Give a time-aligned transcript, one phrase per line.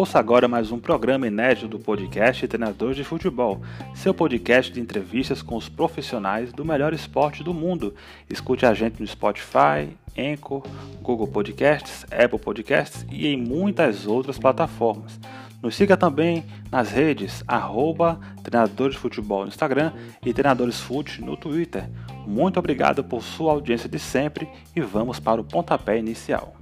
[0.00, 3.60] Ouça agora mais um programa inédito do podcast Treinadores de Futebol,
[3.94, 7.94] seu podcast de entrevistas com os profissionais do melhor esporte do mundo.
[8.30, 10.62] Escute a gente no Spotify, Anchor,
[11.02, 15.20] Google Podcasts, Apple Podcasts e em muitas outras plataformas.
[15.62, 19.92] Nos siga também nas redes arroba Treinadores Futebol no Instagram
[20.24, 21.86] e Treinadores Fute no Twitter.
[22.26, 26.54] Muito obrigado por sua audiência de sempre e vamos para o pontapé inicial.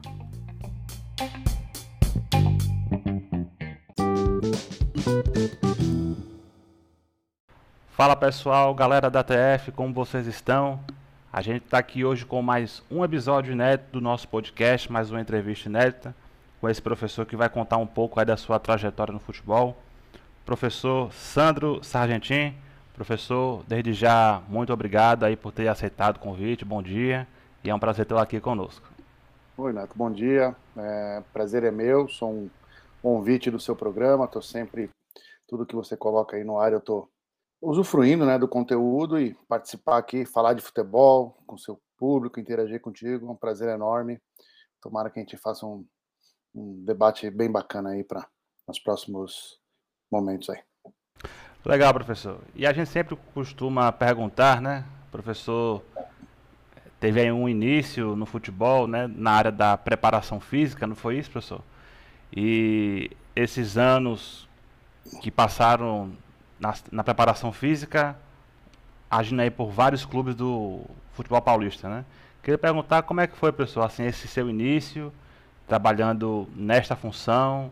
[7.91, 10.81] Fala pessoal, galera da TF, como vocês estão?
[11.33, 15.21] A gente está aqui hoje com mais um episódio inédito do nosso podcast, mais uma
[15.21, 16.15] entrevista inédita
[16.61, 19.77] com esse professor que vai contar um pouco aí da sua trajetória no futebol.
[20.45, 22.55] Professor Sandro Sargentin.
[22.95, 27.29] Professor, desde já, muito obrigado aí por ter aceitado o convite, bom dia,
[27.63, 28.89] e é um prazer tê-lo aqui conosco.
[29.57, 32.51] Oi, Neto, bom dia, é, prazer é meu, sou um
[33.01, 34.91] convite do seu programa, estou sempre,
[35.47, 37.09] tudo que você coloca aí no ar, eu estou
[37.63, 43.29] usufruindo né, do conteúdo e participar aqui, falar de futebol com seu público, interagir contigo,
[43.29, 44.19] é um prazer enorme,
[44.83, 45.87] tomara que a gente faça um,
[46.59, 48.27] um debate bem bacana aí para
[48.67, 49.61] os próximos
[50.11, 50.61] momentos aí.
[51.65, 52.41] Legal, professor.
[52.55, 55.83] E a gente sempre costuma perguntar, né, professor,
[56.99, 61.31] teve aí um início no futebol, né, na área da preparação física, não foi isso,
[61.31, 61.63] professor?
[62.35, 64.49] E esses anos
[65.23, 66.13] que passaram
[66.59, 68.17] na, na preparação física,
[69.11, 72.05] agindo aí por vários clubes do futebol paulista, né?
[72.43, 75.13] Queria perguntar como é que foi, professor, assim, esse seu início,
[75.69, 77.71] trabalhando nesta função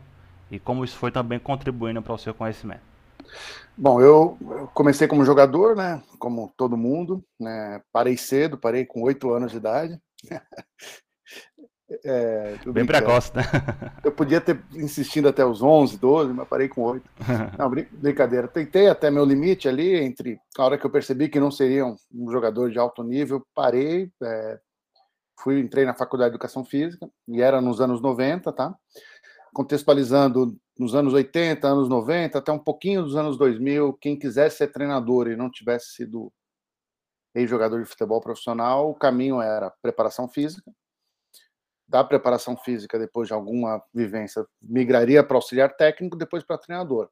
[0.50, 2.82] e como isso foi também contribuindo para o seu conhecimento.
[3.76, 4.38] Bom, eu
[4.72, 6.02] comecei como jogador, né?
[6.18, 7.80] Como todo mundo, né?
[7.92, 9.98] Parei cedo, parei com oito anos de idade.
[12.04, 13.42] É, Bem precoce, né?
[14.02, 17.08] Eu podia ter insistindo até os 11, 12, mas parei com 8.
[17.56, 18.48] Não, brincadeira.
[18.48, 21.96] Tentei até meu limite ali, entre a hora que eu percebi que não seria um,
[22.30, 24.58] jogador de alto nível, parei, é,
[25.38, 28.74] fui, entrei na faculdade de educação física, e era nos anos 90, tá?
[29.52, 34.68] Contextualizando nos anos 80, anos 90, até um pouquinho dos anos 2000, quem quisesse ser
[34.68, 36.32] treinador e não tivesse sido
[37.34, 40.70] ex-jogador de futebol profissional, o caminho era preparação física,
[41.88, 47.08] da preparação física, depois de alguma vivência, migraria para auxiliar técnico, depois para treinador.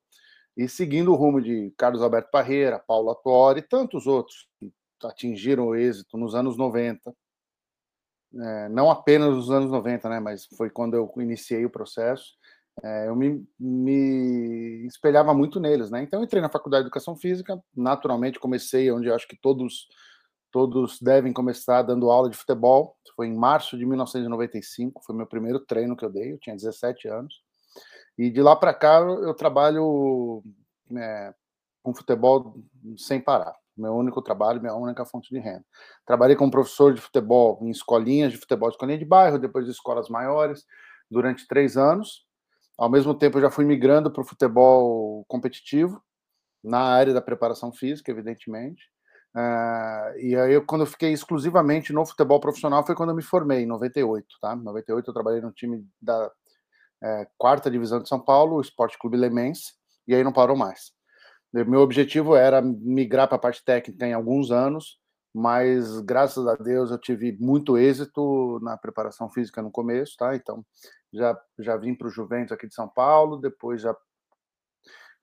[0.56, 5.68] E seguindo o rumo de Carlos Alberto Parreira, Paulo Atuori e tantos outros que atingiram
[5.68, 7.14] o êxito nos anos 90,
[8.40, 12.34] é, não apenas nos anos 90, né, mas foi quando eu iniciei o processo,
[12.82, 16.02] é, eu me, me, espelhava muito neles, né?
[16.02, 19.86] Então entrei na faculdade de educação física, naturalmente comecei onde acho que todos
[20.50, 22.96] todos devem começar dando aula de futebol.
[23.16, 27.08] Foi em março de 1995, foi meu primeiro treino que eu dei, eu tinha 17
[27.08, 27.42] anos.
[28.16, 30.44] E de lá para cá eu trabalho
[30.96, 31.34] é,
[31.82, 32.56] com futebol
[32.96, 33.56] sem parar.
[33.76, 35.64] Meu único trabalho, minha única fonte de renda.
[36.06, 40.08] Trabalhei como professor de futebol em escolinhas de futebol, escolinha de bairro, depois de escolas
[40.08, 40.64] maiores,
[41.10, 42.24] durante três anos.
[42.78, 46.02] Ao mesmo tempo, eu já fui migrando para o futebol competitivo,
[46.62, 48.82] na área da preparação física, evidentemente.
[49.34, 53.22] Uh, e aí, eu, quando eu fiquei exclusivamente no futebol profissional, foi quando eu me
[53.22, 54.54] formei, em 98, tá?
[54.54, 56.30] Em 98 eu trabalhei no time da
[57.02, 59.74] é, quarta divisão de São Paulo, o Esporte Clube Lemense,
[60.06, 60.92] e aí não parou mais.
[61.62, 64.98] Meu objetivo era migrar para a parte técnica em alguns anos,
[65.32, 70.34] mas graças a Deus eu tive muito êxito na preparação física no começo, tá?
[70.34, 70.64] Então
[71.12, 73.96] já já vim para o Juventus aqui de São Paulo, depois já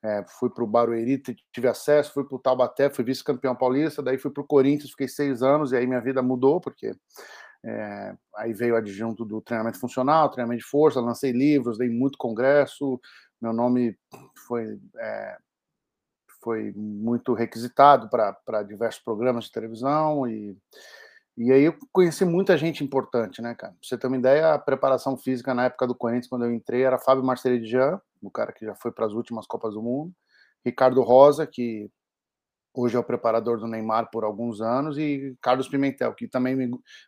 [0.02, 1.22] é, fui para o Barueri,
[1.52, 5.08] tive acesso, fui para o Taubaté, fui vice-campeão paulista, daí fui para o Corinthians, fiquei
[5.08, 6.94] seis anos e aí minha vida mudou, porque
[7.64, 12.18] é, aí veio o adjunto do treinamento funcional, treinamento de força, lancei livros, dei muito
[12.18, 12.98] congresso,
[13.40, 13.96] meu nome
[14.46, 15.36] foi, é,
[16.42, 20.56] foi muito requisitado para diversos programas de televisão e,
[21.36, 23.72] e aí eu conheci muita gente importante, né, cara?
[23.72, 26.82] Pra você ter uma ideia, a preparação física na época do Corinthians, quando eu entrei,
[26.82, 30.12] era Fábio Marcelo Jean, o cara que já foi para as últimas Copas do Mundo,
[30.64, 31.90] Ricardo Rosa, que
[32.74, 36.56] hoje é o preparador do Neymar por alguns anos, e Carlos Pimentel, que também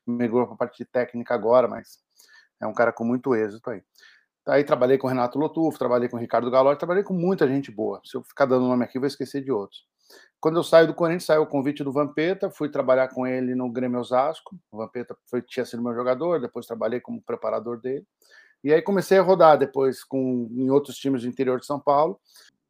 [0.06, 1.98] migrou para a parte técnica agora, mas
[2.60, 3.82] é um cara com muito êxito aí.
[4.46, 8.00] Aí trabalhei com Renato Lotufo, trabalhei com Ricardo Galotti, trabalhei com muita gente boa.
[8.04, 9.86] Se eu ficar dando nome aqui, vou esquecer de outros.
[10.38, 13.70] Quando eu saio do Corinthians, saiu o convite do Vampeta, fui trabalhar com ele no
[13.70, 14.54] Grêmio Osasco.
[14.70, 18.06] O Vampeta foi, tinha sido meu jogador, depois trabalhei como preparador dele.
[18.62, 22.20] E aí comecei a rodar depois com, em outros times do interior de São Paulo.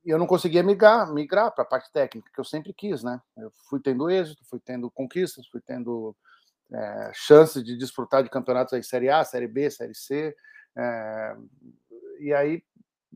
[0.05, 3.21] E eu não conseguia migrar, migrar para a parte técnica, que eu sempre quis, né?
[3.37, 6.15] Eu fui tendo êxito, fui tendo conquistas, fui tendo
[6.73, 10.37] é, chances de desfrutar de campeonatos aí, Série A, Série B, Série C.
[10.77, 11.37] É,
[12.21, 12.63] e aí,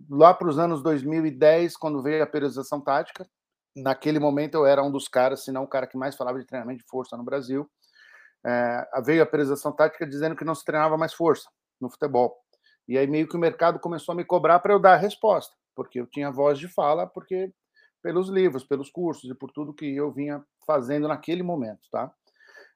[0.08, 3.28] lá para os anos 2010, quando veio a periodização tática,
[3.76, 6.46] naquele momento eu era um dos caras, se não o cara que mais falava de
[6.46, 7.68] treinamento de força no Brasil.
[8.46, 11.48] É, veio a periodização tática dizendo que não se treinava mais força
[11.80, 12.36] no futebol.
[12.86, 15.54] E aí meio que o mercado começou a me cobrar para eu dar a resposta,
[15.74, 17.52] porque eu tinha voz de fala, porque
[18.02, 22.10] pelos livros, pelos cursos e por tudo que eu vinha fazendo naquele momento, tá?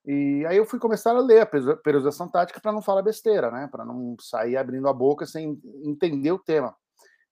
[0.05, 3.69] E aí eu fui começar a ler a periodização tática para não falar besteira, né?
[3.71, 6.75] Para não sair abrindo a boca sem entender o tema.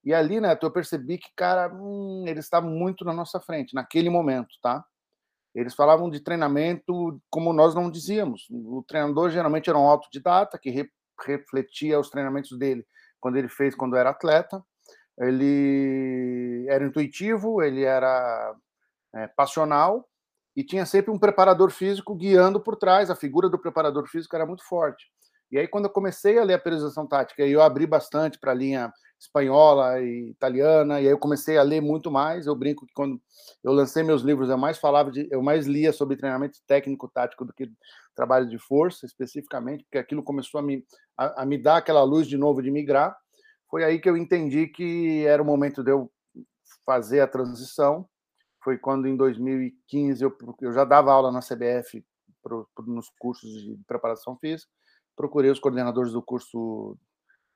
[0.04, 4.08] E ali, né, eu percebi que, cara, hum, ele está muito na nossa frente, naquele
[4.08, 4.84] momento, tá?
[5.54, 8.46] Eles falavam de treinamento como nós não dizíamos.
[8.50, 10.88] O treinador geralmente era um autodidata que re
[11.26, 12.86] refletia os treinamentos dele
[13.20, 14.64] quando ele fez quando era atleta.
[15.18, 18.56] Ele era intuitivo, ele era
[19.14, 20.08] é, passional
[20.56, 23.10] e tinha sempre um preparador físico guiando por trás.
[23.10, 25.06] A figura do preparador físico era muito forte.
[25.50, 28.54] E aí, quando eu comecei a ler a periodização tática, eu abri bastante para a
[28.54, 32.46] linha espanhola e italiana, e aí eu comecei a ler muito mais.
[32.46, 33.20] Eu brinco que quando
[33.62, 37.44] eu lancei meus livros, eu mais falava de, eu mais lia sobre treinamento técnico tático
[37.44, 37.70] do que
[38.14, 40.84] trabalho de força, especificamente, porque aquilo começou a me,
[41.18, 43.16] a, a me dar aquela luz de novo de migrar.
[43.68, 46.10] Foi aí que eu entendi que era o momento de eu
[46.86, 48.08] fazer a transição
[48.62, 52.04] foi quando em 2015 eu, eu já dava aula na CBF
[52.42, 54.70] pro, pro, nos cursos de preparação física,
[55.16, 56.96] procurei os coordenadores do curso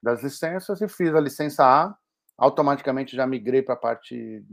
[0.03, 1.97] das licenças e fiz a licença A,
[2.37, 4.45] automaticamente já migrei para a parte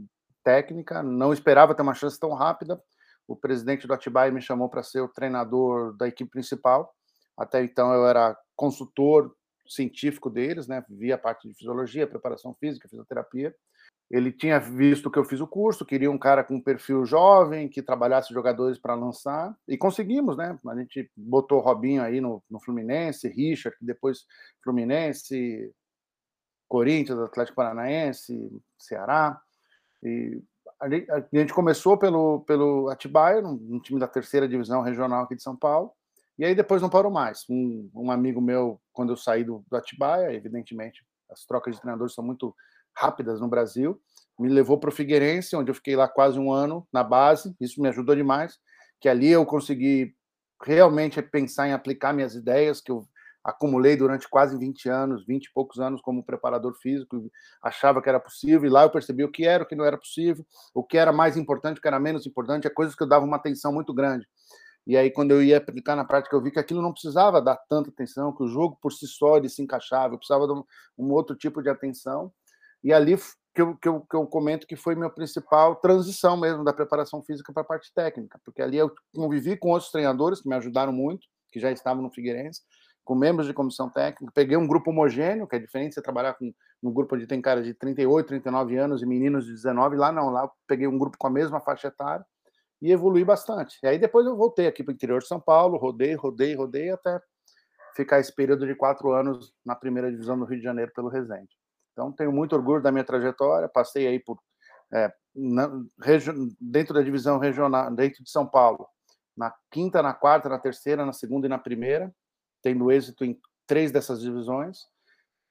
[0.42, 2.82] técnica, não esperava ter uma chance tão rápida,
[3.26, 6.94] o presidente do Atibaia me chamou para ser o treinador da equipe principal,
[7.36, 9.34] até então eu era consultor
[9.66, 13.54] científico deles, né, via a parte de fisiologia, preparação física, fisioterapia,
[14.12, 17.80] ele tinha visto que eu fiz o curso, queria um cara com perfil jovem, que
[17.80, 20.58] trabalhasse jogadores para lançar, e conseguimos, né?
[20.68, 24.26] A gente botou o Robinho aí no, no Fluminense, Richard, depois
[24.62, 25.72] Fluminense,
[26.68, 29.40] Corinthians, Atlético Paranaense, Ceará.
[30.02, 30.42] E
[30.78, 35.56] a gente começou pelo, pelo Atibaia, um time da terceira divisão regional aqui de São
[35.56, 35.90] Paulo,
[36.38, 37.46] e aí depois não parou mais.
[37.48, 42.12] Um, um amigo meu, quando eu saí do, do Atibaia, evidentemente, as trocas de treinadores
[42.12, 42.54] são muito
[42.96, 44.00] rápidas no Brasil.
[44.38, 47.54] Me levou para o Figueirense, onde eu fiquei lá quase um ano na base.
[47.60, 48.58] Isso me ajudou demais,
[49.00, 50.14] que ali eu consegui
[50.62, 53.06] realmente pensar em aplicar minhas ideias que eu
[53.44, 57.28] acumulei durante quase 20 anos, 20 e poucos anos como preparador físico,
[57.60, 59.98] achava que era possível, e lá eu percebi o que era, o que não era
[59.98, 63.08] possível, o que era mais importante, o que era menos importante, é coisas que eu
[63.08, 64.26] dava uma atenção muito grande.
[64.86, 67.56] E aí, quando eu ia aplicar na prática, eu vi que aquilo não precisava dar
[67.68, 70.52] tanta atenção, que o jogo por si só ele se encaixava, eu precisava de
[70.98, 72.32] um, outro tipo de atenção.
[72.82, 73.16] E ali
[73.54, 77.22] que eu, que, eu, que eu comento que foi minha principal transição mesmo da preparação
[77.22, 80.92] física para a parte técnica, porque ali eu convivi com outros treinadores que me ajudaram
[80.92, 82.62] muito, que já estavam no Figueirense,
[83.04, 86.52] com membros de comissão técnica, peguei um grupo homogêneo, que é diferente você trabalhar com
[86.82, 90.30] um grupo onde tem cara de 38, 39 anos e meninos de 19, lá não,
[90.30, 92.24] lá peguei um grupo com a mesma faixa etária
[92.80, 93.78] e evolui bastante.
[93.82, 96.90] E aí depois eu voltei aqui para o interior de São Paulo, rodei, rodei, rodei
[96.90, 97.20] até
[97.94, 101.61] ficar esse período de quatro anos na primeira divisão do Rio de Janeiro pelo Resende.
[101.92, 103.68] Então, tenho muito orgulho da minha trajetória.
[103.68, 104.38] Passei aí por
[104.92, 105.70] é, na,
[106.60, 108.86] dentro da divisão regional, dentro de São Paulo,
[109.36, 112.14] na quinta, na quarta, na terceira, na segunda e na primeira,
[112.62, 114.80] tendo êxito em três dessas divisões.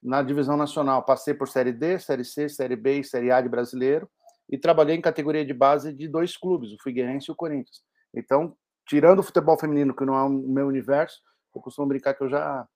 [0.02, 3.48] Na divisão nacional, passei por Série D, Série C, Série B e Série A de
[3.48, 4.08] brasileiro,
[4.48, 7.82] e trabalhei em categoria de base de dois clubes, o Figueirense e o Corinthians.
[8.14, 11.20] Então, tirando o futebol feminino, que não é o meu universo,
[11.54, 12.66] eu costumo brincar que eu já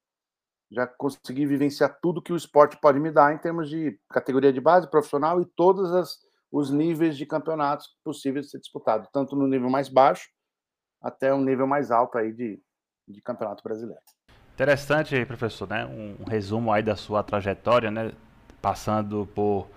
[0.70, 4.60] já consegui vivenciar tudo que o esporte pode me dar em termos de categoria de
[4.60, 6.18] base, profissional e todos as,
[6.50, 10.28] os níveis de campeonatos possíveis de ser disputado, tanto no nível mais baixo
[11.00, 12.60] até um nível mais alto aí de,
[13.06, 14.00] de campeonato brasileiro.
[14.54, 15.84] Interessante, professor, né?
[15.84, 18.12] Um, um resumo aí da sua trajetória, né?
[18.60, 19.68] Passando por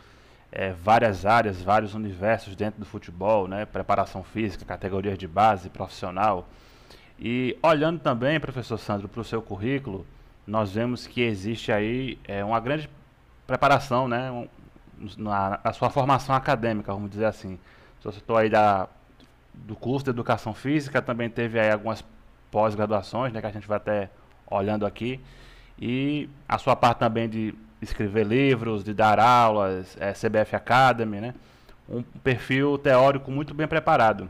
[0.52, 3.66] é, várias áreas, vários universos dentro do futebol, né?
[3.66, 6.48] Preparação física, categorias de base, profissional.
[7.20, 10.06] E olhando também, professor Sandro, para o seu currículo,
[10.50, 12.90] nós vemos que existe aí é, uma grande
[13.46, 14.48] preparação, né,
[15.16, 17.60] na, na, sua formação acadêmica, vamos dizer assim.
[18.02, 18.88] Você citou aí da,
[19.54, 22.04] do curso de Educação Física, também teve aí algumas
[22.50, 24.10] pós-graduações, né, que a gente vai até
[24.50, 25.20] olhando aqui,
[25.80, 31.36] e a sua parte também de escrever livros, de dar aulas, é, CBF Academy, né,
[31.88, 34.28] um perfil teórico muito bem preparado.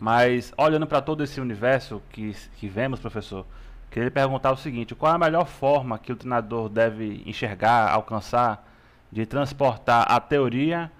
[0.00, 3.46] Mas olhando para todo esse universo que, que vemos, professor,
[3.94, 8.68] Queria perguntar o seguinte: qual é a melhor forma que o treinador deve enxergar, alcançar,
[9.12, 10.90] de transportar a teoria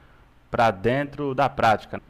[0.48, 2.00] para dentro da prática?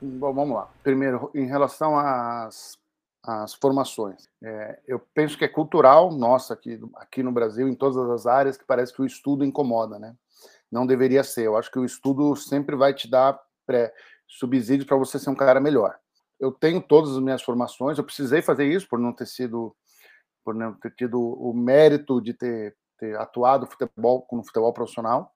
[0.00, 0.68] Bom, vamos lá.
[0.82, 2.76] Primeiro, em relação às
[3.24, 4.28] as formações.
[4.42, 8.56] É, eu penso que é cultural nossa aqui, aqui no Brasil, em todas as áreas,
[8.56, 10.16] que parece que o estudo incomoda, né?
[10.68, 11.46] Não deveria ser.
[11.46, 13.94] Eu acho que o estudo sempre vai te dar pré,
[14.26, 15.96] subsídios para você ser um cara melhor.
[16.40, 19.72] Eu tenho todas as minhas formações, eu precisei fazer isso por não ter sido,
[20.44, 25.32] por não ter tido o mérito de ter, ter atuado futebol, no futebol profissional.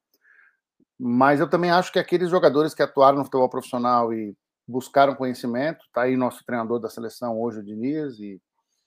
[0.99, 4.37] Mas eu também acho que aqueles jogadores que atuaram no futebol profissional e
[4.67, 8.41] buscaram conhecimento, tá aí nosso treinador da seleção hoje, o Diniz, e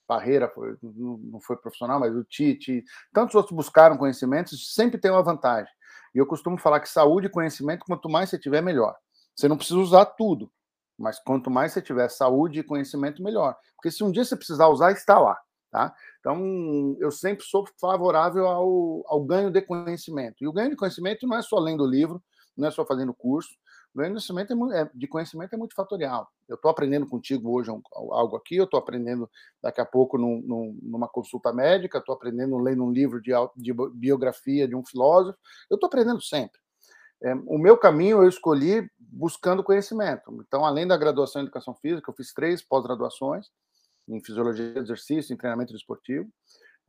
[0.06, 2.84] Parreira foi, não foi profissional, mas o Tite,
[3.14, 5.72] tantos outros buscaram conhecimento, sempre tem uma vantagem.
[6.14, 8.96] E eu costumo falar que saúde e conhecimento, quanto mais você tiver, melhor.
[9.36, 10.52] Você não precisa usar tudo,
[10.98, 13.56] mas quanto mais você tiver saúde e conhecimento, melhor.
[13.76, 15.40] Porque se um dia você precisar usar, está lá.
[15.72, 15.94] Tá?
[16.20, 20.44] Então, eu sempre sou favorável ao, ao ganho de conhecimento.
[20.44, 22.22] E o ganho de conhecimento não é só lendo livro,
[22.58, 23.52] não é só fazendo curso.
[23.94, 26.28] O ganho de conhecimento é, é de conhecimento é multifatorial.
[26.48, 29.30] Eu estou aprendendo contigo hoje algo aqui, eu estou aprendendo
[29.62, 33.74] daqui a pouco num, num, numa consulta médica, estou aprendendo lendo um livro de, de
[33.94, 35.38] biografia de um filósofo,
[35.70, 36.60] eu estou aprendendo sempre.
[37.22, 40.32] É, o meu caminho eu escolhi buscando conhecimento.
[40.48, 43.48] Então, além da graduação em educação física, eu fiz três pós-graduações
[44.10, 46.28] em fisiologia de exercício, em treinamento esportivo.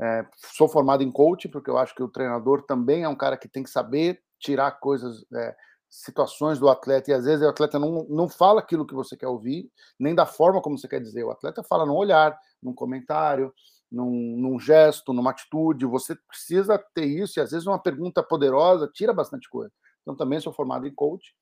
[0.01, 0.25] É,
[0.57, 3.49] sou formado em coaching, porque eu acho que o treinador também é um cara que
[3.49, 5.55] tem que saber tirar coisas, é,
[5.91, 9.29] situações do atleta, e às vezes o atleta não, não fala aquilo que você quer
[9.29, 11.25] ouvir, nem da forma como você quer dizer.
[11.25, 13.53] O atleta fala no olhar, num comentário,
[13.93, 15.85] num, num gesto, numa atitude.
[15.85, 19.73] Você precisa ter isso, e às vezes uma pergunta poderosa tira bastante coisa.
[20.01, 21.35] Então, também sou formado em coach,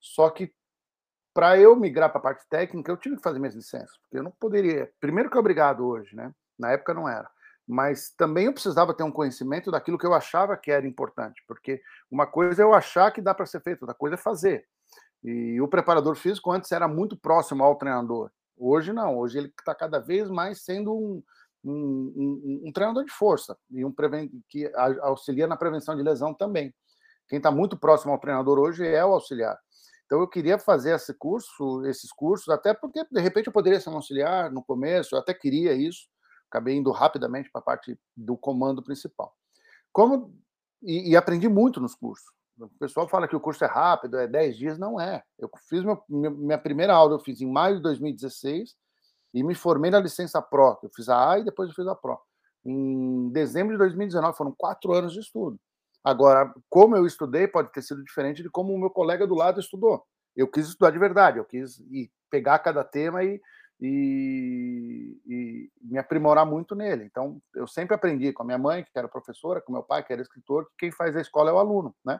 [0.00, 0.52] só que
[1.32, 4.22] para eu migrar para a parte técnica, eu tive que fazer minhas licenças, porque eu
[4.22, 4.90] não poderia.
[5.00, 6.32] Primeiro que é obrigado hoje, né?
[6.58, 7.30] Na época não era.
[7.66, 11.80] Mas também eu precisava ter um conhecimento daquilo que eu achava que era importante, porque
[12.10, 14.66] uma coisa é eu achar que dá para ser feito, outra coisa é fazer.
[15.22, 18.30] E o preparador físico antes era muito próximo ao treinador.
[18.56, 21.22] Hoje não, hoje ele está cada vez mais sendo um,
[21.64, 23.94] um, um, um, treinador de força e um
[24.48, 24.70] que
[25.00, 26.74] auxilia na prevenção de lesão também.
[27.28, 29.56] Quem está muito próximo ao treinador hoje é o auxiliar.
[30.10, 33.90] Então eu queria fazer esse curso, esses cursos, até porque de repente eu poderia ser
[33.90, 36.08] um auxiliar no começo, eu até queria isso,
[36.50, 39.32] acabei indo rapidamente para a parte do comando principal.
[39.92, 40.36] Como
[40.82, 42.26] e, e, aprendi muito nos cursos.
[42.58, 45.22] O pessoal fala que o curso é rápido, é 10 dias, não é.
[45.38, 48.74] Eu fiz meu, minha primeira aula, eu fiz em maio de 2016
[49.32, 50.76] e me formei na licença Pro.
[50.82, 52.18] Eu fiz a A e depois eu fiz a Pro.
[52.64, 55.56] Em dezembro de 2019, foram quatro anos de estudo.
[56.02, 59.60] Agora, como eu estudei pode ter sido diferente de como o meu colega do lado
[59.60, 60.04] estudou.
[60.34, 63.40] Eu quis estudar de verdade, eu quis ir pegar cada tema e,
[63.80, 67.04] e, e, me aprimorar muito nele.
[67.04, 70.12] Então, eu sempre aprendi com a minha mãe, que era professora, com meu pai, que
[70.12, 72.18] era escritor, que quem faz a escola é o aluno, né?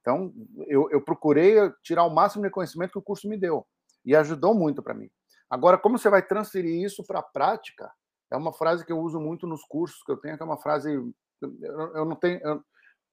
[0.00, 0.34] Então,
[0.66, 3.66] eu, eu procurei tirar o máximo de conhecimento que o curso me deu
[4.04, 5.08] e ajudou muito para mim.
[5.48, 7.90] Agora, como você vai transferir isso para a prática?
[8.30, 10.58] É uma frase que eu uso muito nos cursos que eu tenho, que é uma
[10.58, 10.92] frase
[11.40, 12.62] eu, eu não tenho, eu,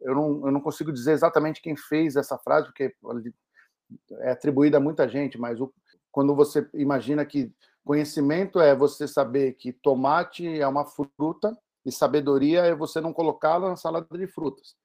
[0.02, 2.96] eu não, eu não consigo dizer exatamente quem fez essa frase, porque
[4.20, 5.74] é atribuída a muita gente, mas o,
[6.12, 7.54] quando você imagina que
[7.84, 13.70] conhecimento é você saber que tomate é uma fruta e sabedoria é você não colocá-la
[13.70, 14.76] na salada de frutas.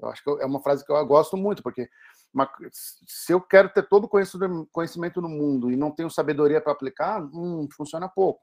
[0.00, 1.88] Eu acho que é uma frase que eu gosto muito, porque
[2.34, 6.72] uma, se eu quero ter todo o conhecimento no mundo e não tenho sabedoria para
[6.72, 8.40] aplicar, hum, funciona pouco.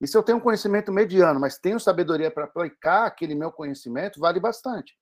[0.00, 4.18] E se eu tenho um conhecimento mediano, mas tenho sabedoria para aplicar aquele meu conhecimento,
[4.18, 4.96] vale bastante.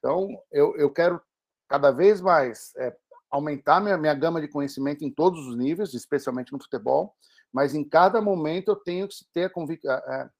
[0.00, 1.20] Então, eu, eu quero
[1.68, 2.96] cada vez mais é,
[3.30, 7.14] aumentar minha, minha gama de conhecimento em todos os níveis, especialmente no futebol,
[7.52, 9.52] mas em cada momento eu tenho que ter
[9.86, 10.30] a,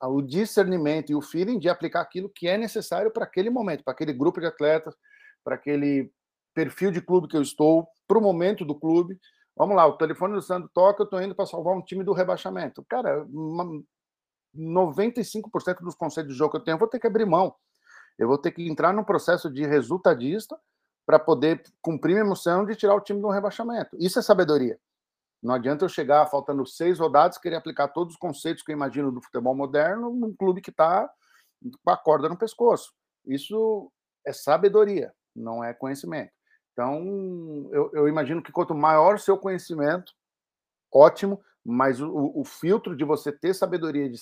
[0.00, 3.84] a, o discernimento e o feeling de aplicar aquilo que é necessário para aquele momento,
[3.84, 4.94] para aquele grupo de atletas,
[5.44, 6.10] para aquele
[6.54, 9.18] perfil de clube que eu estou, para o momento do clube.
[9.56, 12.12] Vamos lá, o telefone do Santo toca, eu estou indo para salvar um time do
[12.12, 12.84] rebaixamento.
[12.88, 13.82] Cara, uma,
[14.56, 17.54] 95% dos conceitos de jogo que eu tenho, eu vou ter que abrir mão.
[18.18, 20.58] Eu vou ter que entrar num processo de resultadista
[21.04, 23.96] para poder cumprir minha missão de tirar o time do rebaixamento.
[23.98, 24.78] Isso é sabedoria.
[25.42, 29.10] Não adianta eu chegar faltando seis rodadas querer aplicar todos os conceitos que eu imagino
[29.10, 31.10] do futebol moderno num clube que está
[31.84, 32.92] com a corda no pescoço.
[33.26, 33.90] Isso
[34.24, 36.32] é sabedoria, não é conhecimento.
[36.72, 40.12] Então, eu, eu imagino que quanto maior o seu conhecimento,
[40.92, 44.18] ótimo, mas o, o filtro de você ter sabedoria, de,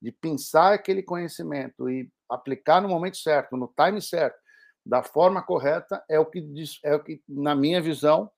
[0.00, 4.38] de pensar aquele conhecimento e aplicar no momento certo, no time certo,
[4.84, 6.42] da forma correta, é o que,
[6.84, 8.30] é o que na minha visão,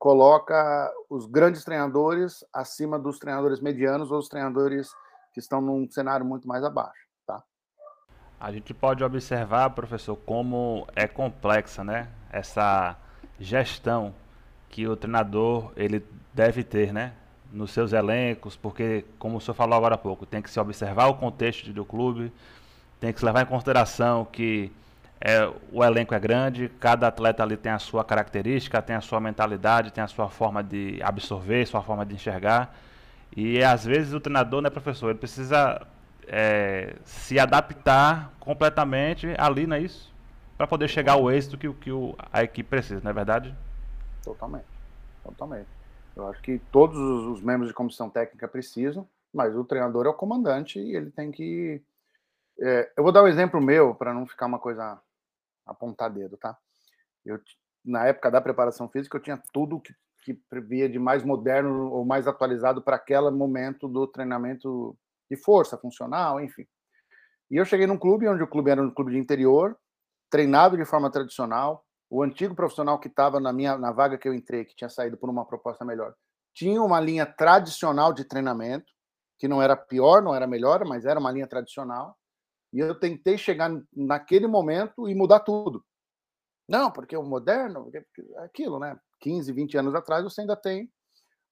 [0.00, 4.88] coloca os grandes treinadores acima dos treinadores medianos ou os treinadores
[5.34, 7.06] que estão num cenário muito mais abaixo.
[7.26, 7.44] Tá?
[8.40, 12.96] A gente pode observar, professor, como é complexa né, essa
[13.38, 14.14] gestão
[14.70, 16.02] que o treinador ele
[16.32, 17.14] deve ter, né?
[17.52, 21.06] Nos seus elencos, porque, como o senhor falou agora há pouco, tem que se observar
[21.06, 22.32] o contexto do clube,
[23.00, 24.70] tem que se levar em consideração que
[25.20, 29.20] é, o elenco é grande, cada atleta ali tem a sua característica, tem a sua
[29.20, 32.74] mentalidade, tem a sua forma de absorver, sua forma de enxergar.
[33.36, 35.86] E às vezes o treinador, né, professor, ele precisa
[36.26, 40.10] é, se adaptar completamente ali, não é isso?
[40.56, 43.54] Para poder chegar ao êxito que, que o, a equipe precisa, não é verdade?
[44.24, 44.66] Totalmente.
[45.22, 45.79] Totalmente.
[46.16, 50.14] Eu acho que todos os membros de comissão técnica precisam, mas o treinador é o
[50.14, 51.82] comandante e ele tem que.
[52.58, 55.00] É, eu vou dar um exemplo meu para não ficar uma coisa
[55.64, 56.56] apontar dedo, tá?
[57.24, 57.40] Eu,
[57.84, 62.04] na época da preparação física, eu tinha tudo que, que previa de mais moderno ou
[62.04, 64.96] mais atualizado para aquele momento do treinamento
[65.30, 66.66] de força funcional, enfim.
[67.50, 69.76] E eu cheguei num clube onde o clube era um clube de interior,
[70.28, 71.84] treinado de forma tradicional.
[72.10, 75.16] O antigo profissional que estava na minha na vaga que eu entrei, que tinha saído
[75.16, 76.14] por uma proposta melhor,
[76.52, 78.92] tinha uma linha tradicional de treinamento,
[79.38, 82.16] que não era pior, não era melhor, mas era uma linha tradicional.
[82.72, 85.84] E eu tentei chegar naquele momento e mudar tudo.
[86.68, 87.90] Não, porque o moderno,
[88.38, 88.98] aquilo, né?
[89.20, 90.90] 15, 20 anos atrás, você ainda tem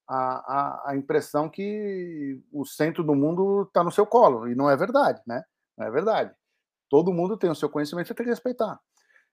[0.08, 4.48] a, a, a impressão que o centro do mundo está no seu colo.
[4.48, 5.42] E não é verdade, né?
[5.76, 6.34] Não é verdade.
[6.88, 8.80] Todo mundo tem o seu conhecimento, você tem que respeitar.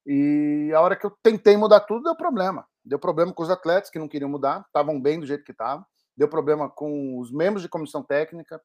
[0.06, 2.66] E a hora que eu tentei mudar tudo, deu problema.
[2.84, 5.86] Deu problema com os atletas que não queriam mudar, estavam bem do jeito que estavam.
[6.16, 8.62] Deu problema com os membros de comissão técnica,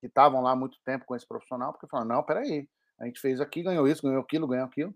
[0.00, 2.68] que estavam lá há muito tempo com esse profissional, porque falaram: não, peraí,
[3.00, 4.94] a gente fez aqui, ganhou isso, ganhou aquilo, ganhou aquilo.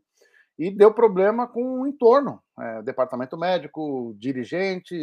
[0.59, 4.99] E deu problema com o entorno, é, departamento médico, dirigentes.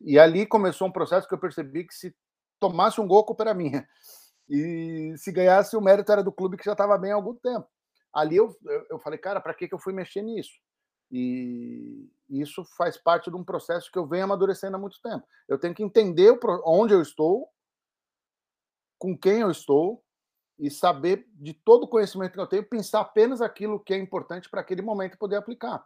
[0.00, 2.14] E ali começou um processo que eu percebi que se
[2.58, 3.86] tomasse um gol, a culpa era minha.
[4.48, 7.66] E se ganhasse, o mérito era do clube que já estava bem há algum tempo.
[8.12, 8.54] Ali eu,
[8.90, 10.52] eu falei, cara, para que, que eu fui mexer nisso?
[11.10, 15.26] E isso faz parte de um processo que eu venho amadurecendo há muito tempo.
[15.46, 17.48] Eu tenho que entender onde eu estou,
[18.98, 20.02] com quem eu estou
[20.58, 24.48] e saber de todo o conhecimento que eu tenho, pensar apenas aquilo que é importante
[24.48, 25.84] para aquele momento poder aplicar.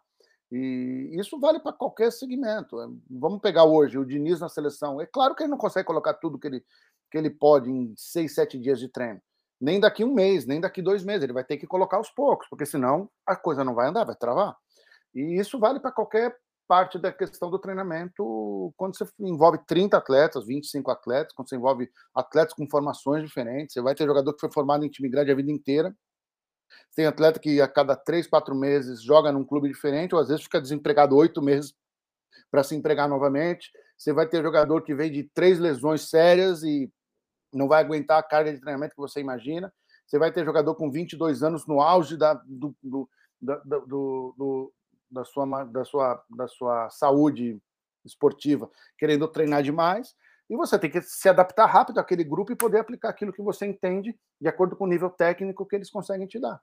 [0.52, 2.76] E isso vale para qualquer segmento.
[3.10, 5.00] Vamos pegar hoje o Diniz na seleção.
[5.00, 6.64] É claro que ele não consegue colocar tudo que ele,
[7.10, 9.20] que ele pode em seis, sete dias de treino.
[9.60, 11.22] Nem daqui um mês, nem daqui dois meses.
[11.22, 14.16] Ele vai ter que colocar aos poucos, porque senão a coisa não vai andar, vai
[14.16, 14.56] travar.
[15.14, 20.44] E isso vale para qualquer parte da questão do treinamento quando você envolve 30 atletas,
[20.46, 23.72] 25 atletas, quando você envolve atletas com formações diferentes.
[23.72, 25.94] Você vai ter jogador que foi formado em time grande a vida inteira.
[26.94, 30.42] Tem atleta que a cada três, quatro meses joga num clube diferente, ou às vezes
[30.42, 31.72] fica desempregado oito meses
[32.50, 33.70] para se empregar novamente.
[33.96, 36.90] Você vai ter jogador que vem de três lesões sérias e
[37.52, 39.72] não vai aguentar a carga de treinamento que você imagina.
[40.06, 43.08] Você vai ter jogador com 22 anos no auge da, do, do,
[43.40, 44.72] do, do
[45.10, 47.60] da sua, da sua, da sua saúde
[48.04, 50.14] esportiva, querendo treinar demais,
[50.48, 53.66] e você tem que se adaptar rápido àquele grupo e poder aplicar aquilo que você
[53.66, 56.60] entende de acordo com o nível técnico que eles conseguem te dar.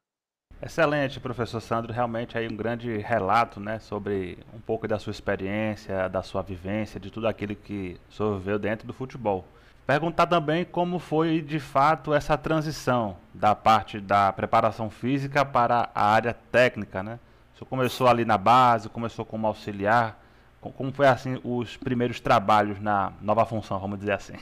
[0.62, 1.91] Excelente, professor Sandro.
[1.91, 7.00] Realmente aí um grande relato, né, sobre um pouco da sua experiência, da sua vivência,
[7.00, 9.43] de tudo aquilo que o senhor viveu dentro do futebol.
[9.86, 16.06] Perguntar também como foi de fato essa transição da parte da preparação física para a
[16.06, 17.19] área técnica, né?
[17.63, 20.22] senhor começou ali na base, começou como auxiliar.
[20.62, 24.36] Como foi assim os primeiros trabalhos na nova função, vamos dizer assim?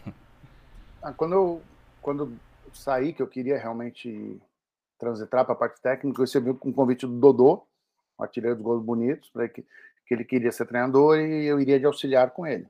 [1.01, 1.61] Ah, quando eu
[1.99, 2.37] quando
[2.73, 4.39] saí que eu queria realmente
[4.99, 7.63] transitar para a parte técnica, eu recebi um convite do Dodô,
[8.19, 9.63] um artilheiro dos gols bonitos, para que,
[10.05, 12.67] que ele queria ser treinador e eu iria de auxiliar com ele.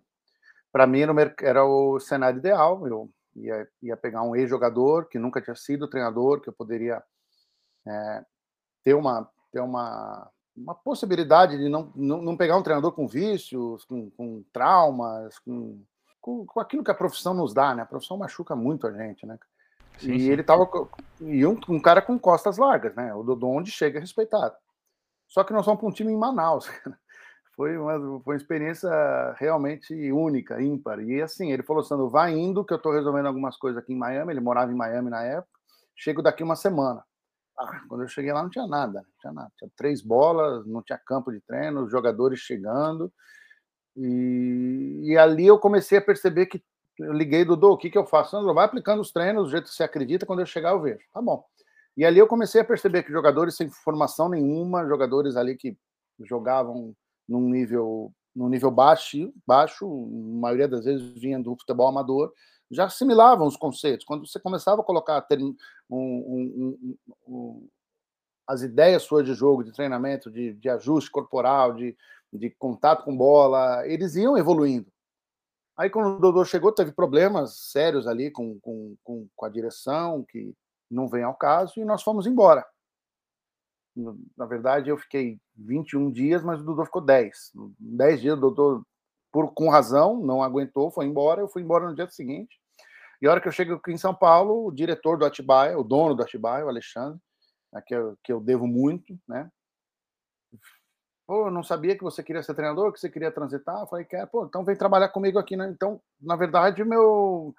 [0.71, 1.01] Para mim
[1.41, 2.87] era o cenário ideal.
[2.87, 7.01] Eu ia, ia pegar um ex-jogador que nunca tinha sido treinador, que eu poderia
[7.85, 8.25] é,
[8.83, 13.83] ter uma ter uma, uma possibilidade de não, não, não pegar um treinador com vícios,
[13.85, 15.83] com, com traumas, com,
[16.21, 17.83] com, com, aquilo que a profissão nos dá, né?
[17.83, 19.37] A profissão machuca muito a gente, né?
[19.99, 20.29] Sim, e sim.
[20.29, 20.67] ele tava
[21.19, 23.13] e um, um, cara com costas largas, né?
[23.13, 24.55] O Dodô onde chega é respeitado.
[25.27, 26.67] Só que nós somos para um time em Manaus.
[27.61, 28.89] Foi uma, foi uma experiência
[29.37, 30.99] realmente única, ímpar.
[30.99, 33.97] E assim, ele falou, Sandro, vai indo que eu estou resolvendo algumas coisas aqui em
[33.99, 34.33] Miami.
[34.33, 35.59] Ele morava em Miami na época.
[35.95, 37.03] Chego daqui uma semana.
[37.55, 39.51] Ah, quando eu cheguei lá não tinha nada, não tinha nada.
[39.59, 43.13] Tinha três bolas, não tinha campo de treino, os jogadores chegando.
[43.95, 46.63] E, e ali eu comecei a perceber que
[46.97, 48.31] eu liguei, Dudu, o que, que eu faço?
[48.31, 51.05] Sandro, vai aplicando os treinos do jeito que você acredita, quando eu chegar eu vejo.
[51.13, 51.45] Tá bom.
[51.95, 55.77] E ali eu comecei a perceber que jogadores sem formação nenhuma, jogadores ali que
[56.25, 56.95] jogavam
[57.27, 62.33] num nível, num nível baixo, baixo, a maioria das vezes vinha do futebol amador,
[62.69, 64.05] já assimilavam os conceitos.
[64.05, 65.55] Quando você começava a colocar um,
[65.89, 67.67] um, um,
[68.47, 71.95] as ideias suas de jogo, de treinamento, de, de ajuste corporal, de,
[72.31, 74.91] de contato com bola, eles iam evoluindo.
[75.77, 80.23] Aí, quando o Dodô chegou, teve problemas sérios ali com, com, com, com a direção,
[80.23, 80.53] que
[80.89, 82.65] não vem ao caso, e nós fomos embora.
[83.95, 87.51] Na verdade, eu fiquei 21 dias, mas o Dodô ficou 10.
[87.79, 88.85] 10 dias, o Dodô,
[89.31, 91.41] por, com razão, não aguentou, foi embora.
[91.41, 92.59] Eu fui embora no dia seguinte.
[93.21, 95.83] E a hora que eu chego aqui em São Paulo, o diretor do Atibaia, o
[95.83, 97.19] dono do Atibaia, o Alexandre,
[97.71, 99.49] né, que eu, que eu devo muito, né?
[101.27, 103.79] Pô, eu não sabia que você queria ser treinador, que você queria transitar.
[103.79, 105.69] Eu falei, quer, pô, então vem trabalhar comigo aqui, né?
[105.69, 107.53] Então, na verdade, meu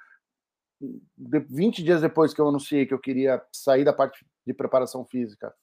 [1.17, 5.55] 20 dias depois que eu anunciei que eu queria sair da parte de preparação física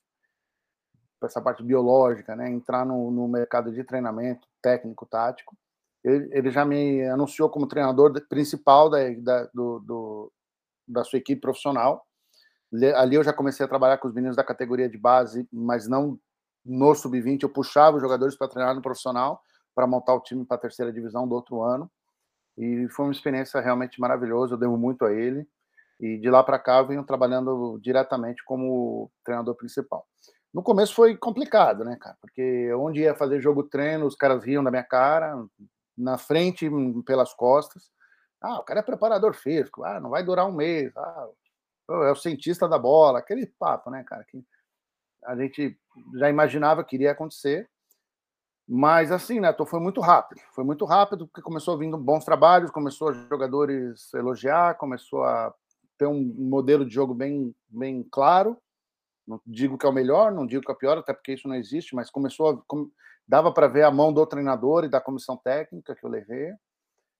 [1.25, 5.57] essa parte biológica, né, entrar no, no, mercado de treinamento técnico, tático,
[6.03, 10.31] ele, ele, já me anunciou como treinador principal da, da, do, do,
[10.87, 12.05] da sua equipe profissional.
[12.95, 16.17] Ali eu já comecei a trabalhar com os meninos da categoria de base, mas não
[16.65, 17.43] no sub-20.
[17.43, 19.41] Eu puxava os jogadores para treinar no profissional,
[19.75, 21.91] para montar o time para a terceira divisão do outro ano.
[22.57, 24.53] E foi uma experiência realmente maravilhosa.
[24.53, 25.47] Eu devo muito a ele.
[25.99, 30.05] E de lá para cá eu venho trabalhando diretamente como treinador principal.
[30.53, 32.17] No começo foi complicado, né, cara?
[32.21, 35.45] Porque onde ia fazer jogo treino, os caras riam da minha cara,
[35.95, 36.69] na frente,
[37.05, 37.91] pelas costas.
[38.41, 41.27] Ah, o cara é preparador físico, ah, não vai durar um mês, ah,
[41.89, 44.23] é o cientista da bola, aquele papo, né, cara?
[44.23, 44.43] Que
[45.25, 45.77] a gente
[46.15, 47.69] já imaginava que iria acontecer.
[48.67, 50.41] Mas assim, né, foi muito rápido.
[50.53, 55.53] Foi muito rápido, porque começou vindo bons trabalhos, começou jogadores elogiar, começou a
[55.97, 58.57] ter um modelo de jogo bem, bem claro
[59.29, 61.47] não digo que é o melhor, não digo que é o pior, até porque isso
[61.47, 62.75] não existe, mas começou a,
[63.27, 66.51] dava para ver a mão do treinador e da comissão técnica que eu levei.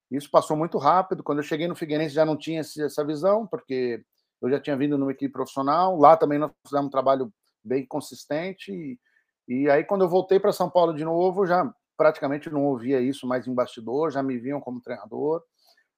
[0.09, 1.23] Isso passou muito rápido.
[1.23, 4.03] Quando eu cheguei no Figueirense já não tinha essa visão, porque
[4.41, 5.95] eu já tinha vindo numa equipe profissional.
[5.99, 7.31] Lá também nós fizemos um trabalho
[7.63, 8.71] bem consistente.
[8.71, 8.99] E,
[9.47, 13.27] e aí, quando eu voltei para São Paulo de novo, já praticamente não ouvia isso
[13.27, 15.43] mais em bastidor, já me viam como treinador,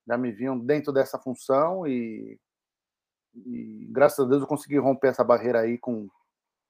[0.05, 2.37] já me viam dentro dessa função e
[3.35, 6.07] e graças a Deus eu consegui romper essa barreira aí com,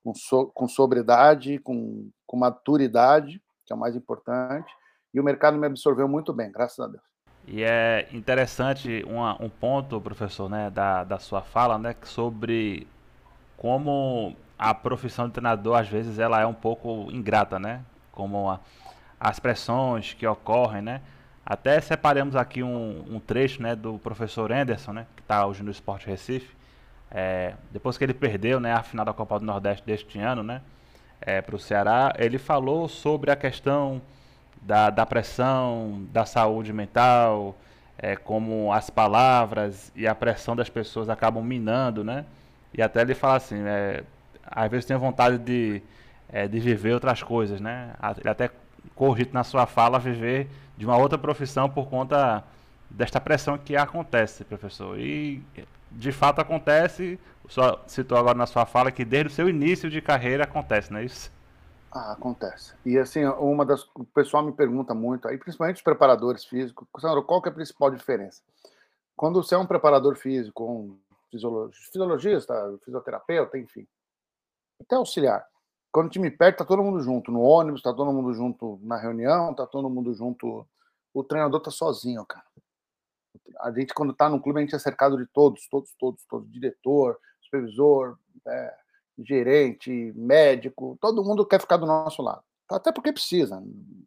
[0.04, 4.72] com, so, com sobriedade, com, com maturidade, que é o mais importante.
[5.12, 7.02] E o mercado me absorveu muito bem, graças a Deus.
[7.46, 12.86] E é interessante uma, um ponto, professor, né, da, da sua fala, né, sobre
[13.56, 17.84] como a profissão de treinador às vezes ela é um pouco ingrata, né?
[18.12, 18.60] Como a,
[19.18, 21.00] as pressões que ocorrem, né?
[21.44, 26.06] Até separamos aqui um, um trecho né, do professor Anderson, né, está hoje no Esporte
[26.06, 26.54] Recife.
[27.10, 30.60] É, depois que ele perdeu né, a final da Copa do Nordeste deste ano né,
[31.20, 34.00] é, para o Ceará, ele falou sobre a questão
[34.60, 37.56] da, da pressão, da saúde mental,
[37.96, 42.24] é, como as palavras e a pressão das pessoas acabam minando, né?
[42.74, 44.04] E até ele fala assim, é,
[44.44, 45.82] às vezes tem vontade de,
[46.30, 47.92] é, de viver outras coisas, né?
[48.18, 48.50] Ele até
[48.94, 52.42] cogita na sua fala viver de uma outra profissão por conta
[52.92, 54.98] desta pressão que acontece, professor.
[54.98, 55.42] E
[55.90, 60.00] de fato acontece, só citou agora na sua fala que desde o seu início de
[60.00, 61.30] carreira acontece, não é isso?
[61.90, 62.74] Ah, acontece.
[62.86, 63.82] E assim, uma das.
[63.94, 67.54] O pessoal me pergunta muito, aí, principalmente os preparadores físicos, Sandro, qual que é a
[67.54, 68.40] principal diferença?
[69.14, 70.98] Quando você é um preparador físico, um
[71.30, 73.86] fisiologista, fisioterapeuta, enfim,
[74.80, 75.46] até auxiliar,
[75.90, 77.30] quando o time perde, tá todo mundo junto.
[77.30, 80.66] No ônibus, tá todo mundo junto na reunião, tá todo mundo junto.
[81.12, 82.44] O treinador tá sozinho, cara.
[83.60, 86.50] A gente, quando tá no clube, a gente é cercado de todos, todos, todos, todos.
[86.50, 88.74] Diretor, supervisor, é,
[89.18, 92.42] gerente, médico, todo mundo quer ficar do nosso lado.
[92.70, 93.62] Até porque precisa.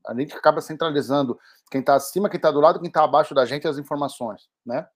[0.08, 3.46] A gente acaba centralizando quem está acima, quem está do lado, quem está abaixo da
[3.46, 4.88] gente as informações, né?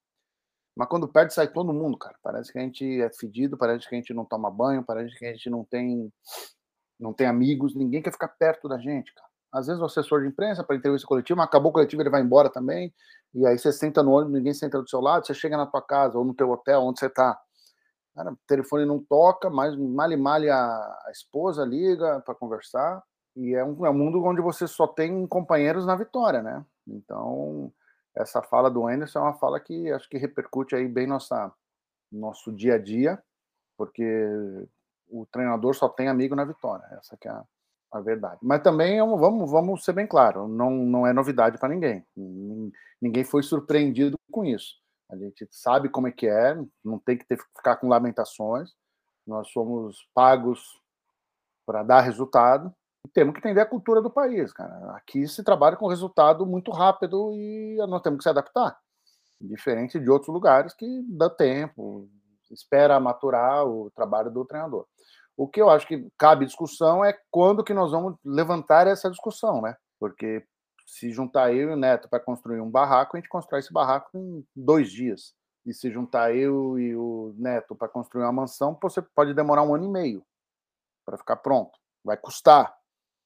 [0.76, 2.16] Mas quando perde, sai todo mundo, cara.
[2.24, 5.26] Parece que a gente é fedido, parece que a gente não toma banho, parece que
[5.26, 6.12] a gente não tem
[7.00, 9.28] não tem amigos, ninguém quer ficar perto da gente, cara.
[9.52, 12.50] Às vezes o assessor de imprensa para entrevista coletiva, acabou o coletivo, ele vai embora
[12.50, 12.94] também,
[13.34, 15.82] e aí você senta no ônibus, ninguém senta do seu lado, você chega na tua
[15.82, 17.40] casa ou no teu hotel, onde você está.
[18.16, 23.04] o telefone não toca, mas mal e mal a, esposa liga para conversar,
[23.36, 26.66] e é um, é um mundo onde você só tem companheiros na vitória, né?
[26.88, 27.72] Então,
[28.16, 31.52] essa fala do Anderson é uma fala que acho que repercute aí bem nossa
[32.12, 33.22] nosso dia a dia,
[33.78, 34.04] porque
[35.08, 36.86] o treinador só tem amigo na vitória.
[36.92, 37.44] Essa é a,
[37.92, 38.40] a verdade.
[38.42, 42.06] Mas também é vamos, vamos ser bem claro, não, não é novidade para ninguém.
[43.02, 44.76] Ninguém foi surpreendido com isso.
[45.10, 48.72] A gente sabe como é que é, não tem que ter, ficar com lamentações.
[49.26, 50.62] Nós somos pagos
[51.66, 52.74] para dar resultado.
[53.14, 54.96] Temos que entender a cultura do país, cara.
[54.96, 58.78] Aqui se trabalha com resultado muito rápido e nós temos que se adaptar.
[59.42, 62.08] Diferente de outros lugares que dá tempo,
[62.52, 64.86] espera maturar o trabalho do treinador.
[65.40, 69.62] O que eu acho que cabe discussão é quando que nós vamos levantar essa discussão,
[69.62, 69.74] né?
[69.98, 70.46] Porque
[70.86, 74.10] se juntar eu e o Neto para construir um barraco, a gente constrói esse barraco
[74.18, 75.34] em dois dias.
[75.66, 79.74] E se juntar eu e o Neto para construir uma mansão, você pode demorar um
[79.74, 80.26] ano e meio
[81.06, 81.72] para ficar pronto.
[82.04, 82.76] Vai custar.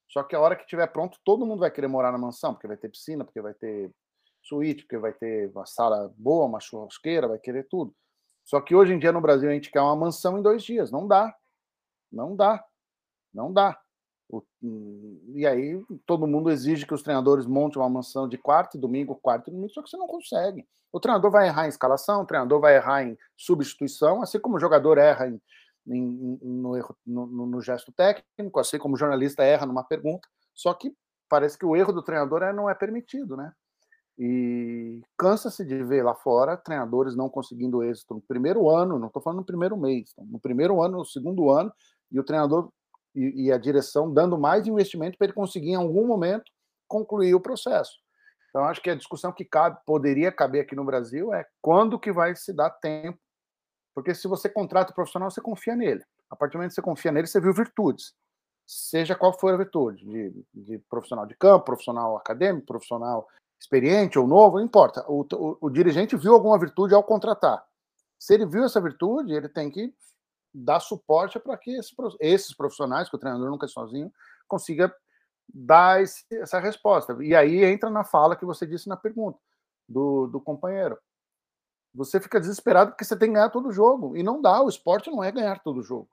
[0.08, 2.68] Só que a hora que estiver pronto, todo mundo vai querer morar na mansão, porque
[2.68, 3.90] vai ter piscina, porque vai ter
[4.40, 7.92] suíte, porque vai ter uma sala boa, uma churrasqueira, vai querer tudo.
[8.44, 10.92] Só que hoje em dia no Brasil a gente quer uma mansão em dois dias.
[10.92, 11.34] Não dá.
[12.14, 12.64] Não dá.
[13.32, 13.78] Não dá.
[15.34, 19.16] E aí todo mundo exige que os treinadores montem uma mansão de quarto e domingo,
[19.16, 20.66] quarto e domingo, só que você não consegue.
[20.92, 24.60] O treinador vai errar em escalação, o treinador vai errar em substituição, assim como o
[24.60, 25.40] jogador erra em,
[25.86, 30.26] em, no, erro, no, no, gesto técnico, assim como o jornalista erra numa pergunta.
[30.54, 30.94] Só que
[31.28, 33.52] parece que o erro do treinador é, não é permitido, né?
[34.16, 39.20] E cansa-se de ver lá fora treinadores não conseguindo êxito no primeiro ano, não estou
[39.20, 41.72] falando no primeiro mês, no primeiro ano, no segundo ano,
[42.14, 42.70] e o treinador
[43.14, 46.44] e, e a direção dando mais investimento para ele conseguir, em algum momento,
[46.88, 47.98] concluir o processo.
[48.48, 52.12] Então, acho que a discussão que cabe, poderia caber aqui no Brasil é quando que
[52.12, 53.18] vai se dar tempo.
[53.92, 56.04] Porque se você contrata o profissional, você confia nele.
[56.30, 58.14] A partir do momento que você confia nele, você viu virtudes.
[58.64, 63.28] Seja qual for a virtude, de, de profissional de campo, profissional acadêmico, profissional
[63.60, 65.04] experiente ou novo, não importa.
[65.08, 67.64] O, o, o dirigente viu alguma virtude ao contratar.
[68.18, 69.92] Se ele viu essa virtude, ele tem que
[70.54, 74.12] dar suporte para que esse, esses profissionais, que o treinador nunca é sozinho,
[74.46, 74.94] consiga
[75.52, 77.16] dar esse, essa resposta.
[77.20, 79.38] E aí entra na fala que você disse na pergunta
[79.88, 80.98] do, do companheiro.
[81.94, 84.16] Você fica desesperado porque você tem que ganhar todo jogo.
[84.16, 86.08] E não dá, o esporte não é ganhar todo jogo.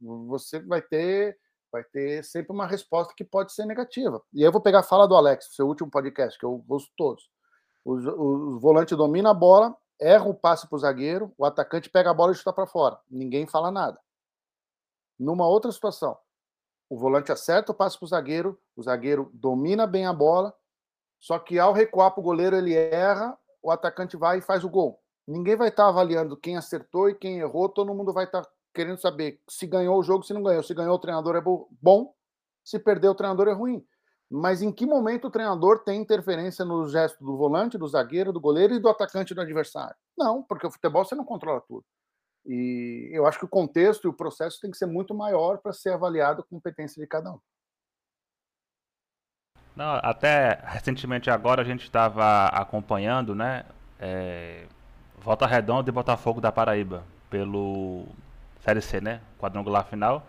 [0.00, 1.38] Você vai ter
[1.70, 4.22] vai ter sempre uma resposta que pode ser negativa.
[4.30, 6.90] E aí eu vou pegar a fala do Alex, seu último podcast, que eu ouço
[6.98, 7.30] todos.
[7.82, 11.90] O, o, o volante domina a bola, erra o passe para o zagueiro, o atacante
[11.90, 12.98] pega a bola e chuta para fora.
[13.10, 13.98] Ninguém fala nada.
[15.18, 16.16] Numa outra situação,
[16.88, 20.54] o volante acerta o passe para o zagueiro, o zagueiro domina bem a bola,
[21.20, 24.68] só que ao recuar para o goleiro ele erra, o atacante vai e faz o
[24.68, 25.00] gol.
[25.26, 28.50] Ninguém vai estar tá avaliando quem acertou e quem errou, todo mundo vai estar tá
[28.74, 30.62] querendo saber se ganhou o jogo, se não ganhou.
[30.62, 32.14] Se ganhou, o treinador é bom,
[32.64, 33.86] se perdeu, o treinador é ruim.
[34.34, 38.40] Mas em que momento o treinador tem interferência no gesto do volante, do zagueiro, do
[38.40, 39.94] goleiro e do atacante do adversário?
[40.16, 41.84] Não, porque o futebol você não controla tudo.
[42.46, 45.74] E eu acho que o contexto e o processo tem que ser muito maior para
[45.74, 47.38] ser avaliado a competência de cada um.
[49.76, 53.66] Não, até recentemente agora a gente estava acompanhando, né?
[54.00, 54.66] É,
[55.18, 58.06] Volta Redonda e Botafogo da Paraíba pelo
[58.60, 59.20] Série C, né?
[59.38, 60.26] Quadrangular final.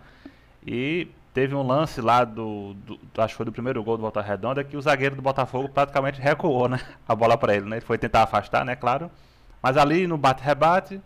[0.65, 4.21] E teve um lance lá do, do, acho que foi do primeiro gol do Volta
[4.21, 7.77] Redonda que o zagueiro do Botafogo praticamente recuou, né, a bola para ele, né?
[7.77, 9.09] Ele foi tentar afastar, né, claro.
[9.61, 11.01] Mas ali no bate-rebate,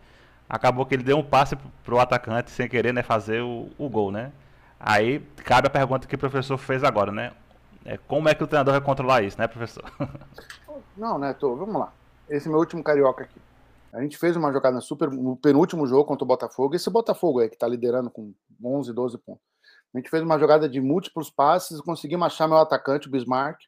[0.50, 4.12] acabou que ele deu um passe pro atacante sem querer, né, fazer o, o gol,
[4.12, 4.32] né?
[4.80, 7.32] Aí cabe a pergunta que o professor fez agora, né?
[7.86, 9.84] É, como é que o treinador vai controlar isso, né, professor?
[10.98, 11.94] Não, Neto, vamos lá.
[12.30, 13.40] Esse é meu último carioca aqui.
[13.94, 16.76] A gente fez uma jogada super no penúltimo jogo contra o Botafogo.
[16.76, 19.42] Esse Botafogo aí que está liderando com 11, 12 pontos.
[19.98, 23.60] A gente fez uma jogada de múltiplos passes, conseguimos achar meu atacante, o Bismarck.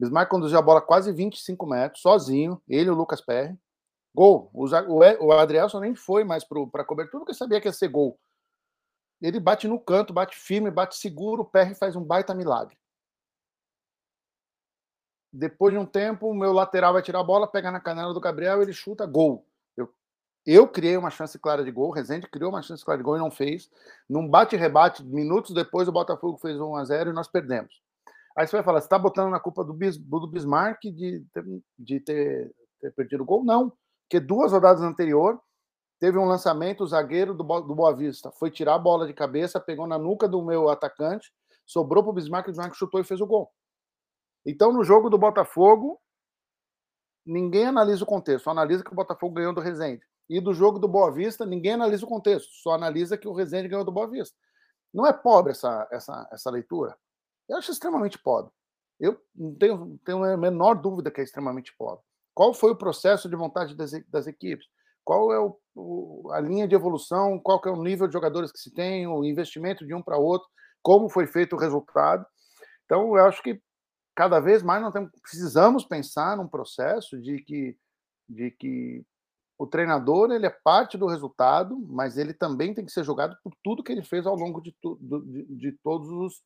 [0.00, 3.56] Bismarck conduziu a bola quase 25 metros, sozinho, ele e o Lucas Perry.
[4.12, 4.50] Gol.
[4.52, 8.18] O, Adrielson nem foi mais para a cobertura, porque sabia que ia ser gol.
[9.22, 12.76] Ele bate no canto, bate firme, bate seguro, o Perry faz um baita milagre.
[15.32, 18.20] Depois de um tempo, o meu lateral vai tirar a bola, pega na canela do
[18.20, 19.46] Gabriel, ele chuta, gol.
[20.46, 23.16] Eu, criei uma chance clara de gol, o Rezende criou uma chance clara de gol
[23.16, 23.70] e não fez.
[24.08, 27.82] Num bate-rebate, minutos depois, o Botafogo fez 1 a 0 e nós perdemos.
[28.36, 31.24] Aí você vai falar, você está botando na culpa do, Bis, do Bismarck de,
[31.78, 33.44] de ter, ter, perdido o gol?
[33.44, 35.40] Não, porque duas rodadas anterior
[35.98, 39.60] teve um lançamento, o zagueiro do, do Boa Vista foi tirar a bola de cabeça,
[39.60, 41.32] pegou na nuca do meu atacante,
[41.64, 43.50] sobrou para o Bismarck, o Bismarck chutou e fez o gol.
[44.44, 45.98] Então, no jogo do Botafogo,
[47.24, 50.04] ninguém analisa o contexto, analisa que o Botafogo ganhou do Resende.
[50.28, 53.68] E do jogo do Boa Vista, ninguém analisa o contexto, só analisa que o Resende
[53.68, 54.36] ganhou do Boa Vista.
[54.92, 56.96] Não é pobre essa, essa, essa leitura?
[57.48, 58.50] Eu acho extremamente pobre.
[58.98, 62.04] Eu não tenho, tenho a menor dúvida que é extremamente pobre.
[62.32, 64.66] Qual foi o processo de vontade das, das equipes?
[65.04, 67.38] Qual é o, o, a linha de evolução?
[67.38, 69.06] Qual é o nível de jogadores que se tem?
[69.06, 70.48] O investimento de um para outro?
[70.82, 72.24] Como foi feito o resultado?
[72.84, 73.60] Então, eu acho que
[74.14, 77.76] cada vez mais nós temos, precisamos pensar num processo de que,
[78.28, 79.04] de que
[79.64, 83.52] o treinador ele é parte do resultado, mas ele também tem que ser julgado por
[83.62, 86.42] tudo que ele fez ao longo de, tu, de, de todos os,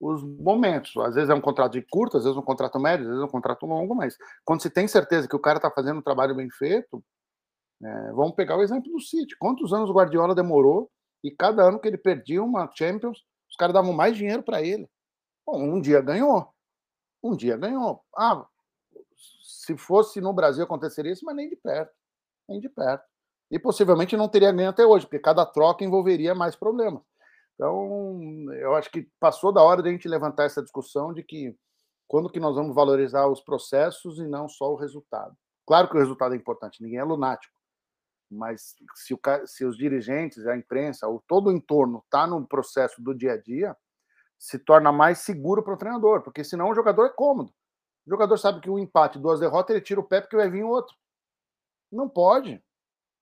[0.00, 0.96] os momentos.
[0.98, 3.22] Às vezes é um contrato de curto, às vezes é um contrato médio, às vezes
[3.22, 6.02] é um contrato longo, mas quando se tem certeza que o cara está fazendo um
[6.02, 7.02] trabalho bem feito,
[7.82, 9.36] é, vamos pegar o exemplo do City.
[9.38, 10.90] Quantos anos o Guardiola demorou
[11.22, 14.88] e cada ano que ele perdia uma Champions, os caras davam mais dinheiro para ele.
[15.46, 16.48] Bom, um dia ganhou,
[17.22, 18.02] Um dia ganhou.
[18.16, 18.46] Ah,
[19.66, 21.92] se fosse no Brasil aconteceria isso, mas nem de perto.
[22.48, 23.04] Nem de perto.
[23.50, 27.02] E possivelmente não teria ganho até hoje, porque cada troca envolveria mais problemas.
[27.54, 31.56] Então, eu acho que passou da hora de a gente levantar essa discussão de que
[32.06, 35.34] quando que nós vamos valorizar os processos e não só o resultado.
[35.66, 37.54] Claro que o resultado é importante, ninguém é lunático,
[38.30, 43.02] mas se, o, se os dirigentes, a imprensa, ou todo o entorno está no processo
[43.02, 43.76] do dia a dia,
[44.38, 47.50] se torna mais seguro para o treinador, porque senão o jogador é cômodo.
[48.06, 50.62] O jogador sabe que um empate, duas derrotas, ele tira o pé porque vai vir
[50.62, 50.94] outro.
[51.90, 52.62] Não pode,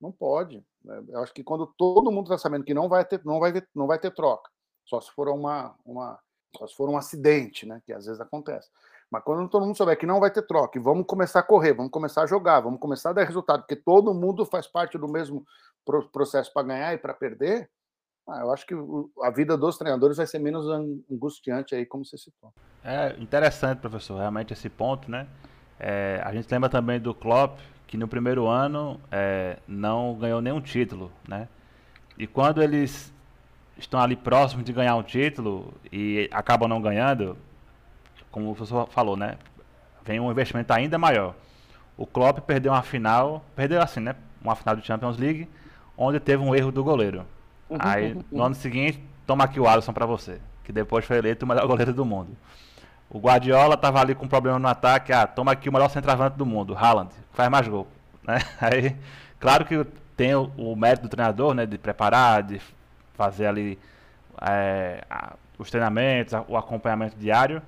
[0.01, 0.65] não pode.
[0.85, 1.03] Né?
[1.09, 3.69] Eu acho que quando todo mundo está sabendo que não vai ter, não vai ter,
[3.75, 4.51] não vai ter troca,
[4.85, 6.19] só se for uma, uma,
[6.57, 7.83] só se for um acidente, né?
[7.85, 8.69] Que às vezes acontece.
[9.11, 11.93] Mas quando todo mundo souber que não vai ter troca, vamos começar a correr, vamos
[11.93, 15.47] começar a jogar, vamos começar a dar resultado, porque todo mundo faz parte do mesmo
[16.13, 17.71] processo para ganhar e para perder,
[18.27, 18.75] ah, eu acho que
[19.23, 20.67] a vida dos treinadores vai ser menos
[21.11, 22.53] angustiante aí, como você citou.
[22.83, 25.29] É interessante, professor, realmente esse ponto, né?
[25.79, 30.61] É, a gente lembra também do Klopp, que no primeiro ano é, não ganhou nenhum
[30.61, 31.49] título, né?
[32.19, 33.13] E quando eles
[33.77, 37.37] estão ali próximos de ganhar um título e acabam não ganhando,
[38.31, 39.37] como o professor falou, né?
[40.05, 41.35] Vem um investimento ainda maior.
[41.97, 44.15] O Klopp perdeu uma final, perdeu assim, né?
[44.43, 45.49] Uma final do Champions League,
[45.97, 47.25] onde teve um erro do goleiro.
[47.71, 51.45] Uhum, Aí, no ano seguinte, toma aqui o Alisson para você, que depois foi eleito
[51.45, 52.37] o melhor goleiro do mundo.
[53.11, 56.37] O Guardiola tava ali com um problema no ataque, ah, toma aqui o melhor centroavante
[56.37, 57.87] do mundo, Haaland, faz mais gol,
[58.27, 58.39] né?
[58.61, 58.97] Aí,
[59.39, 59.85] claro que
[60.17, 62.61] tem o, o mérito do treinador, né, de preparar, de
[63.15, 63.79] fazer ali
[64.41, 67.63] é, a, os treinamentos, a, o acompanhamento diário,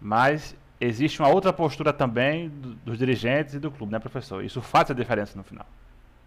[0.00, 4.44] mas existe uma outra postura também do, dos dirigentes e do clube, né, professor?
[4.44, 5.66] Isso faz a diferença no final.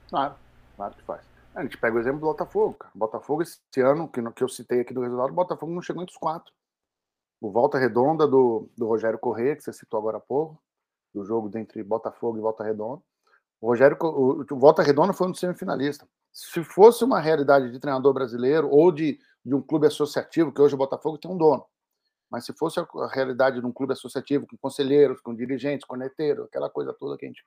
[0.10, 0.34] Claro,
[0.76, 1.22] claro que faz.
[1.54, 2.78] A gente pega o exemplo do Botafogo.
[2.96, 6.14] Botafogo, esse ano, que, que eu citei aqui do resultado, o Botafogo não chegou entre
[6.14, 6.52] os quatro.
[7.42, 10.62] O Volta Redonda do, do Rogério Corrêa, que você citou agora há pouco,
[11.14, 13.02] do jogo entre Botafogo e Volta Redonda.
[13.60, 16.08] O Rogério, o, o Volta Redonda foi um semifinalista.
[16.32, 20.76] Se fosse uma realidade de treinador brasileiro ou de, de um clube associativo, que hoje
[20.76, 21.66] o Botafogo tem um dono,
[22.30, 26.70] mas se fosse a realidade de um clube associativo, com conselheiros, com dirigentes, corneteiros, aquela
[26.70, 27.44] coisa toda que a gente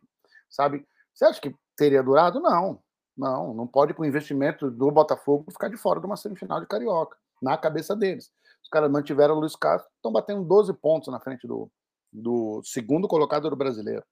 [0.50, 2.40] sabe, você acha que teria durado?
[2.40, 2.82] Não.
[3.16, 6.66] Não, não pode com o investimento do Botafogo ficar de fora de uma semifinal de
[6.66, 8.30] Carioca, na cabeça deles.
[8.64, 11.70] Os caras mantiveram o Luiz Castro, estão batendo 12 pontos na frente do,
[12.10, 14.04] do segundo colocado do brasileiro.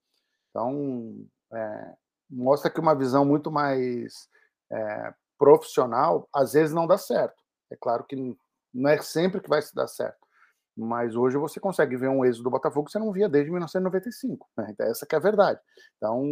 [0.51, 1.95] Então, é,
[2.31, 4.29] mostra que uma visão muito mais
[4.71, 7.43] é, profissional, às vezes não dá certo.
[7.71, 8.37] É claro que
[8.73, 10.19] não é sempre que vai se dar certo.
[10.77, 14.49] Mas hoje você consegue ver um êxodo do Botafogo que você não via desde 1995.
[14.57, 14.69] Né?
[14.71, 15.61] Então, essa que é a verdade.
[15.97, 16.25] Então,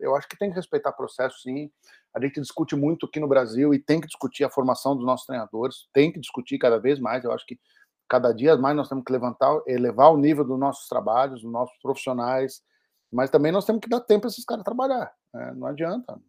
[0.00, 1.70] eu acho que tem que respeitar processo, sim.
[2.14, 5.26] A gente discute muito aqui no Brasil e tem que discutir a formação dos nossos
[5.26, 7.24] treinadores, tem que discutir cada vez mais.
[7.24, 7.58] Eu acho que
[8.08, 11.76] cada dia mais nós temos que levantar, elevar o nível dos nossos trabalhos, dos nossos
[11.82, 12.62] profissionais,
[13.12, 15.12] mas também nós temos que dar tempo para esses caras trabalhar.
[15.34, 15.52] Né?
[15.56, 16.20] Não adianta.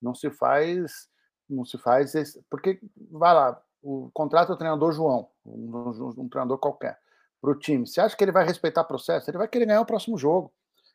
[0.00, 1.08] Não se faz,
[1.48, 2.80] não se faz, esse, porque
[3.10, 6.98] vai lá, o contrato do treinador João, um, um, um treinador qualquer,
[7.40, 7.86] para o time.
[7.86, 9.30] Você acha que ele vai respeitar o processo?
[9.30, 10.50] Ele vai querer ganhar o próximo jogo.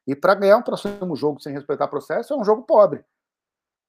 [0.08, 3.06] E para ganhar o próximo jogo sem respeitar o processo, é um jogo pobre.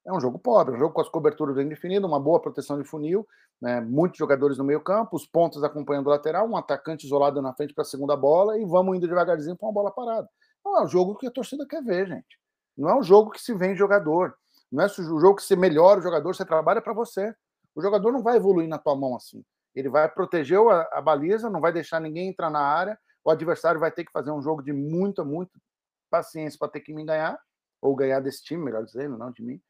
[0.06, 2.84] É um jogo pobre, um jogo com as coberturas bem definidas, uma boa proteção de
[2.84, 3.26] funil,
[3.60, 7.54] né, muitos jogadores no meio campo, os pontos acompanhando o lateral, um atacante isolado na
[7.54, 10.28] frente para a segunda bola e vamos indo devagarzinho para uma bola parada.
[10.64, 12.38] Não é um jogo que a torcida quer ver, gente.
[12.76, 14.34] Não é um jogo que se vende jogador.
[14.70, 17.34] Não é o jogo que se melhora o jogador, você trabalha para você.
[17.74, 19.44] O jogador não vai evoluir na tua mão assim.
[19.74, 22.98] Ele vai proteger a, a baliza, não vai deixar ninguém entrar na área.
[23.24, 25.52] O adversário vai ter que fazer um jogo de muita, muita
[26.10, 27.38] paciência para ter que me ganhar,
[27.80, 29.60] ou ganhar desse time, melhor dizendo, não de mim.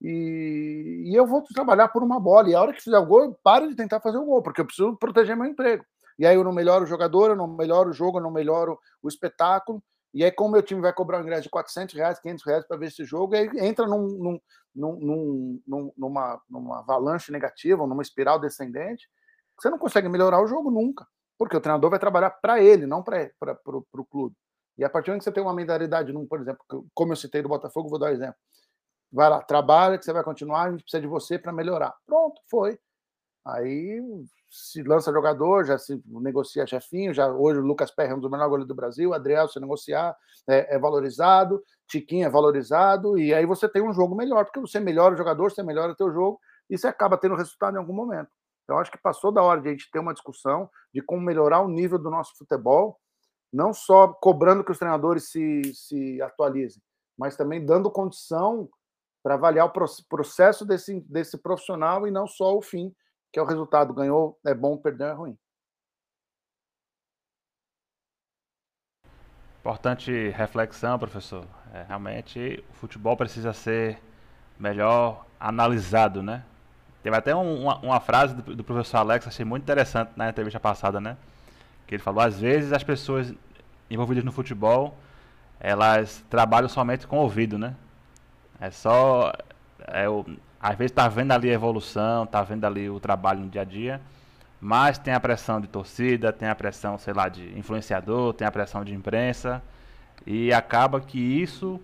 [0.00, 2.50] E, e, eu vou trabalhar por uma bola.
[2.50, 4.60] E a hora que fizer o gol, eu paro de tentar fazer o gol, porque
[4.60, 5.84] eu preciso proteger meu emprego.
[6.18, 8.78] E aí eu não melhoro o jogador, eu não melhoro o jogo, eu não melhoro
[9.02, 9.82] o espetáculo.
[10.16, 12.78] E aí, como meu time vai cobrar um ingresso de 400 reais, 500 reais para
[12.78, 14.40] ver esse jogo, aí entra num, num,
[14.74, 19.10] num, num, numa, numa avalanche negativa, numa espiral descendente,
[19.60, 21.06] você não consegue melhorar o jogo nunca.
[21.36, 23.30] Porque o treinador vai trabalhar para ele, não para
[23.66, 24.34] o clube.
[24.78, 26.64] E a partir do momento que você tem uma mentalidade, num, por exemplo,
[26.94, 28.36] como eu citei do Botafogo, vou dar um exemplo.
[29.12, 31.94] Vai lá, trabalha, que você vai continuar, a gente precisa de você para melhorar.
[32.06, 32.78] Pronto, foi.
[33.46, 34.02] Aí
[34.50, 38.30] se lança jogador, já se negocia chefinho, já hoje o Lucas Perry é um dos
[38.30, 40.16] melhores goleiros do Brasil, Adriel se negociar
[40.48, 44.80] é, é, valorizado, Tiquinho é valorizado, e aí você tem um jogo melhor, porque você
[44.80, 47.92] melhora o jogador, você melhora o teu jogo, e você acaba tendo resultado em algum
[47.92, 48.28] momento.
[48.64, 51.60] Então acho que passou da hora de a gente ter uma discussão de como melhorar
[51.60, 52.98] o nível do nosso futebol,
[53.52, 56.82] não só cobrando que os treinadores se, se atualizem,
[57.16, 58.68] mas também dando condição
[59.22, 59.72] para avaliar o
[60.08, 62.92] processo desse, desse profissional e não só o fim,
[63.32, 63.94] que é o resultado.
[63.94, 65.38] Ganhou é bom, perdeu é ruim.
[69.60, 71.44] Importante reflexão, professor.
[71.74, 74.00] É, realmente o futebol precisa ser
[74.58, 76.44] melhor analisado, né?
[77.02, 80.58] Teve até um, uma, uma, frase do, do, professor Alex, achei muito interessante na entrevista
[80.58, 81.16] passada, né?
[81.86, 83.34] Que ele falou, às vezes as pessoas
[83.90, 84.96] envolvidas no futebol,
[85.60, 87.74] elas trabalham somente com o ouvido, né?
[88.60, 89.32] É só...
[89.88, 90.24] É, o,
[90.60, 93.64] às vezes tá vendo ali a evolução, tá vendo ali o trabalho no dia a
[93.64, 94.00] dia,
[94.60, 98.50] mas tem a pressão de torcida, tem a pressão, sei lá, de influenciador, tem a
[98.50, 99.62] pressão de imprensa,
[100.26, 101.80] e acaba que isso,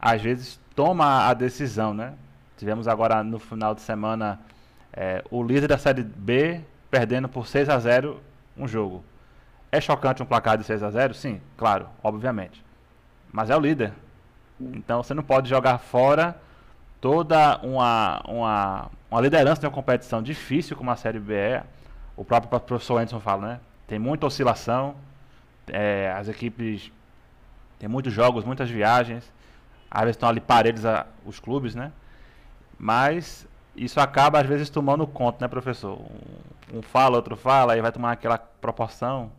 [0.00, 2.14] às vezes, toma a decisão, né?
[2.56, 4.40] Tivemos agora no final de semana
[4.92, 8.20] é, o líder da Série B perdendo por 6 a 0
[8.56, 9.04] um jogo.
[9.70, 12.64] É chocante um placar de 6 a 0 Sim, claro, obviamente.
[13.30, 13.92] Mas é o líder.
[14.58, 16.34] Então você não pode jogar fora
[17.00, 21.64] toda uma, uma, uma liderança de uma competição difícil como a Série B é.
[22.16, 23.60] O próprio professor Anderson fala, né?
[23.86, 24.94] Tem muita oscilação.
[25.68, 26.90] É, as equipes
[27.78, 29.30] tem muitos jogos, muitas viagens.
[29.90, 31.92] Às vezes estão ali parelhos a, os clubes, né?
[32.78, 35.98] Mas isso acaba às vezes tomando conta, né, professor?
[36.72, 39.30] Um, um fala, outro fala, aí vai tomar aquela proporção.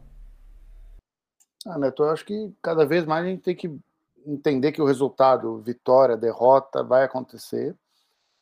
[1.65, 3.77] Ah, Neto, eu acho que cada vez mais a gente tem que
[4.27, 7.75] entender que o resultado, vitória, derrota, vai acontecer.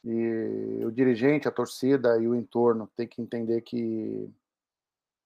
[0.04, 4.30] E o dirigente, a torcida e o entorno tem que entender que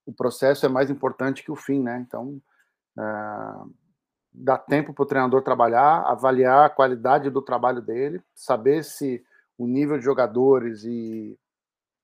[0.06, 2.04] o processo é mais importante que o fim, né?
[2.06, 2.42] Então,
[2.98, 3.74] uh,
[4.32, 9.24] dá tempo para o treinador trabalhar, avaliar a qualidade do trabalho dele, saber se
[9.58, 11.38] o nível de jogadores e,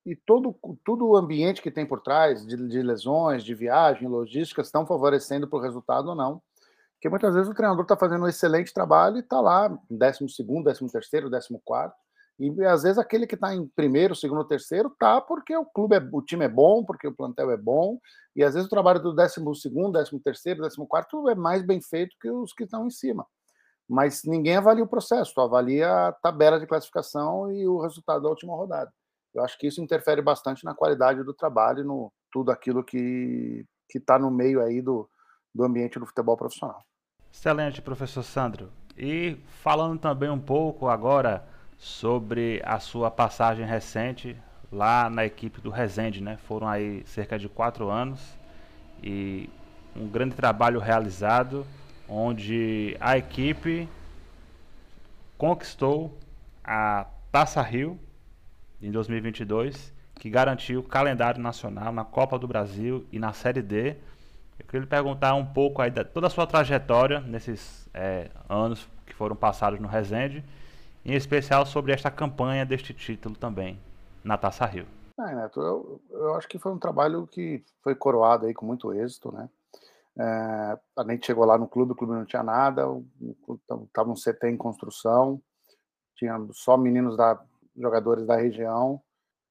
[0.06, 0.54] e todo,
[0.84, 5.48] todo o ambiente que tem por trás, de, de lesões, de viagem, logística, estão favorecendo
[5.48, 6.42] para o resultado ou não.
[6.96, 10.66] Porque muitas vezes o treinador está fazendo um excelente trabalho e está lá, décimo segundo,
[10.66, 11.96] décimo terceiro, décimo quarto,
[12.38, 16.10] e às vezes aquele que está em primeiro, segundo, terceiro, tá porque o clube, é,
[16.12, 17.98] o time é bom, porque o plantel é bom,
[18.36, 21.82] e às vezes o trabalho do décimo segundo, décimo terceiro, décimo quarto é mais bem
[21.82, 23.26] feito que os que estão em cima.
[23.88, 28.56] Mas ninguém avalia o processo, avalia a tabela de classificação e o resultado da última
[28.56, 28.92] rodada.
[29.34, 34.20] Eu acho que isso interfere bastante na qualidade do trabalho, no tudo aquilo que está
[34.20, 35.10] no meio aí do,
[35.56, 36.86] do ambiente do futebol profissional.
[37.32, 38.70] Excelente, professor Sandro.
[38.98, 41.48] E falando também um pouco agora
[41.78, 44.38] sobre a sua passagem recente
[44.72, 46.38] lá na equipe do Resende, né?
[46.38, 48.38] Foram aí cerca de quatro anos
[49.02, 49.50] e
[49.96, 51.66] um grande trabalho realizado
[52.08, 53.88] onde a equipe
[55.38, 56.18] conquistou
[56.64, 58.00] a Taça Rio
[58.82, 63.98] em 2022, que garantiu o calendário nacional na Copa do Brasil e na Série D.
[64.66, 68.90] Eu queria lhe perguntar um pouco aí da toda a sua trajetória nesses é, anos
[69.06, 70.44] que foram passados no Resende,
[71.06, 73.80] em especial sobre esta campanha deste título também
[74.24, 74.88] na Taça Rio.
[75.20, 78.92] É, Neto, eu, eu acho que foi um trabalho que foi coroado aí com muito
[78.92, 79.48] êxito, né?
[80.18, 82.84] É, a gente chegou lá no clube, o clube não tinha nada,
[83.86, 85.40] estava um CT em construção,
[86.16, 87.40] tinha só meninos da
[87.78, 89.00] jogadores da região.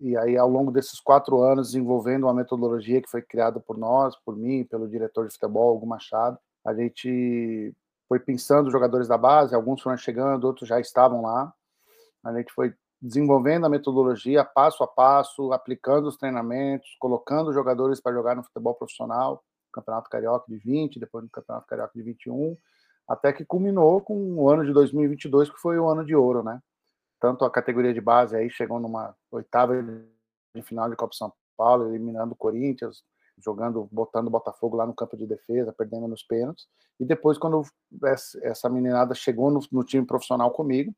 [0.01, 4.17] E aí, ao longo desses quatro anos, desenvolvendo uma metodologia que foi criada por nós,
[4.25, 7.73] por mim, pelo diretor de futebol, Hugo Machado, a gente
[8.09, 11.53] foi pensando os jogadores da base, alguns foram chegando, outros já estavam lá.
[12.25, 18.01] A gente foi desenvolvendo a metodologia passo a passo, aplicando os treinamentos, colocando os jogadores
[18.01, 19.43] para jogar no futebol profissional.
[19.73, 22.57] Campeonato Carioca de 20, depois no Campeonato Carioca de 21,
[23.09, 26.61] até que culminou com o ano de 2022, que foi o ano de ouro, né?
[27.25, 29.83] Tanto a categoria de base aí chegou numa oitava
[30.55, 33.03] de final de Copa São Paulo, eliminando o Corinthians,
[33.43, 36.69] jogando, botando o Botafogo lá no campo de defesa, perdendo nos pênaltis.
[37.01, 37.63] E depois, quando
[38.43, 40.95] essa meninada chegou no, no time profissional comigo,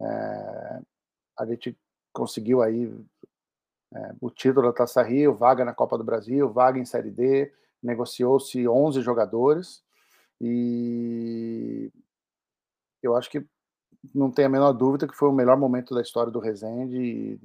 [0.00, 0.80] é,
[1.38, 1.78] a gente
[2.14, 2.90] conseguiu aí
[3.94, 7.52] é, o título da Taça Rio, vaga na Copa do Brasil, vaga em Série D,
[7.82, 9.84] negociou-se 11 jogadores
[10.40, 11.92] e
[13.02, 13.46] eu acho que
[14.14, 17.38] não tem a menor dúvida que foi o melhor momento da história do Resende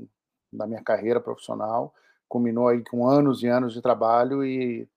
[0.52, 1.94] da minha carreira profissional.
[2.28, 4.88] Combinou aí com anos e anos de trabalho e,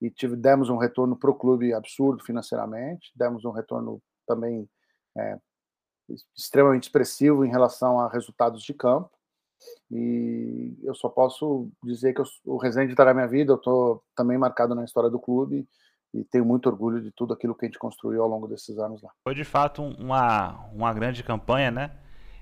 [0.00, 4.68] e tive, demos um retorno para o clube absurdo financeiramente, demos um retorno também
[5.16, 5.38] é,
[6.36, 9.10] extremamente expressivo em relação a resultados de campo.
[9.90, 14.02] E eu só posso dizer que eu, o Resende está na minha vida, eu estou
[14.14, 15.68] também marcado na história do clube
[16.12, 19.00] e tenho muito orgulho de tudo aquilo que a gente construiu ao longo desses anos
[19.02, 19.10] lá.
[19.22, 21.90] Foi de fato uma, uma grande campanha, né?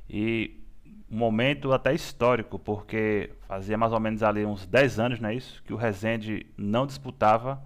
[0.09, 0.65] E
[1.11, 5.35] um momento até histórico, porque fazia mais ou menos ali uns 10 anos, não é
[5.35, 5.63] isso?
[5.65, 7.63] Que o Resende não disputava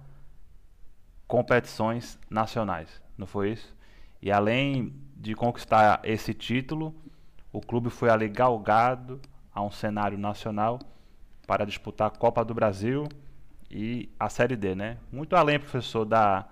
[1.27, 3.75] competições nacionais, não foi isso?
[4.21, 6.93] E além de conquistar esse título,
[7.51, 9.21] o clube foi ali galgado
[9.53, 10.79] a um cenário nacional
[11.45, 13.07] para disputar a Copa do Brasil
[13.73, 14.97] e a Série D, né?
[15.11, 16.47] Muito além, professor, da,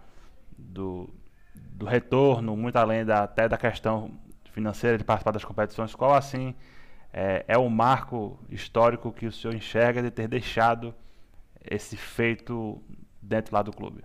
[0.57, 1.07] do,
[1.53, 4.11] do retorno, muito além da, até da questão
[4.45, 6.55] financeira de participar das competições, qual assim
[7.13, 10.95] é, é o marco histórico que o senhor enxerga de ter deixado
[11.63, 12.82] esse feito
[13.22, 14.03] dentro lá do clube?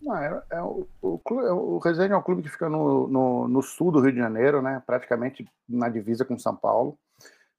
[0.00, 3.08] Não, é, é o, o, clube, é, o Resende é um clube que fica no,
[3.08, 6.96] no, no, sul do Rio de Janeiro, né, praticamente na divisa com São Paulo.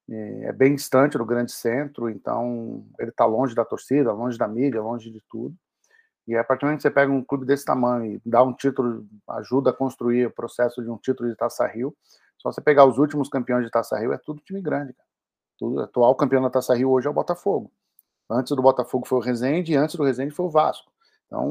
[0.10, 4.82] É bem distante do grande centro, então ele está longe da torcida, longe da mídia,
[4.82, 5.56] longe de tudo.
[6.28, 8.54] E a partir do momento que você pega um clube desse tamanho e dá um
[8.54, 11.96] título, ajuda a construir o processo de um título de Taça Rio,
[12.38, 14.94] só você pegar os últimos campeões de Taça Rio, é tudo time grande.
[14.94, 15.08] Cara.
[15.58, 17.72] Tudo, atual campeão da Taça Rio hoje é o Botafogo.
[18.30, 20.92] Antes do Botafogo foi o Resende e antes do Resende foi o Vasco.
[21.28, 21.48] Então,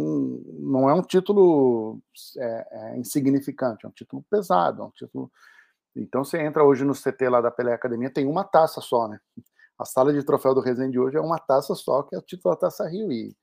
[0.58, 2.00] não é um título
[2.36, 5.30] é, é insignificante, é um título pesado, é um título.
[5.94, 9.18] Então, você entra hoje no CT lá da Pelé Academia, tem uma taça só, né?
[9.78, 12.54] A sala de troféu do Resende hoje é uma taça só, que é o título
[12.54, 13.10] da Taça Rio.
[13.10, 13.34] E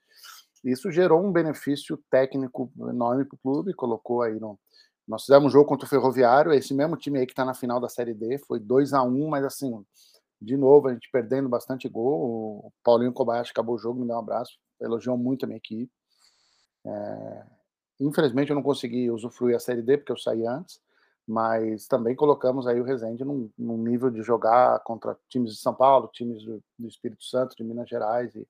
[0.64, 4.60] isso gerou um benefício técnico enorme para o clube, colocou aí no.
[5.08, 7.80] Nós fizemos um jogo contra o Ferroviário, esse mesmo time aí que está na final
[7.80, 9.84] da Série D, foi 2 a 1 mas assim,
[10.42, 12.68] de novo, a gente perdendo bastante gol.
[12.68, 15.92] O Paulinho Kobayashi acabou o jogo, me deu um abraço, elogiou muito a minha equipe.
[16.86, 17.44] É,
[18.00, 20.80] infelizmente eu não consegui usufruir a Série D porque eu saí antes,
[21.28, 25.74] mas também colocamos aí o Resende num, num nível de jogar contra times de São
[25.74, 28.48] Paulo, times do, do Espírito Santo, de Minas Gerais, e,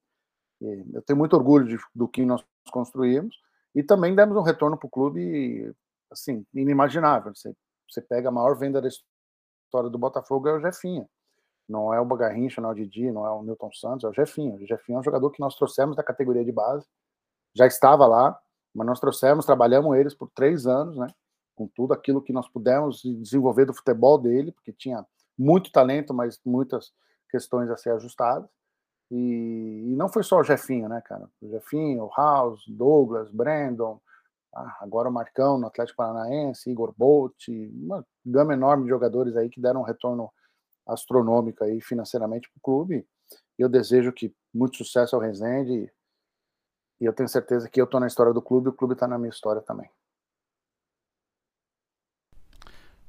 [0.61, 3.35] e eu tenho muito orgulho de, do que nós construímos,
[3.73, 5.73] e também demos um retorno para o clube,
[6.11, 7.33] assim, inimaginável.
[7.35, 7.53] Você,
[7.89, 11.07] você pega a maior venda da história do Botafogo, é o Jefinha.
[11.67, 14.13] Não é o Bagarrincha, não é o Didi, não é o Newton Santos, é o
[14.13, 14.55] Jefinha.
[14.55, 16.87] O Jefinha é um jogador que nós trouxemos da categoria de base,
[17.53, 18.39] já estava lá,
[18.73, 21.07] mas nós trouxemos, trabalhamos eles por três anos, né?
[21.57, 25.05] Com tudo aquilo que nós pudemos desenvolver do futebol dele, porque tinha
[25.37, 26.93] muito talento, mas muitas
[27.29, 28.47] questões a ser ajustadas.
[29.09, 31.27] E, e não foi só o Jefinho, né, cara?
[31.41, 33.99] O Jefinho, o House, Douglas, Brandon,
[34.53, 39.49] ah, agora o Marcão no Atlético Paranaense, Igor Bolt, uma gama enorme de jogadores aí
[39.49, 40.31] que deram um retorno
[40.85, 43.07] astronômico aí financeiramente para o clube.
[43.57, 45.91] Eu desejo que muito sucesso ao Resende
[46.99, 49.07] e eu tenho certeza que eu estou na história do clube e o clube está
[49.07, 49.89] na minha história também.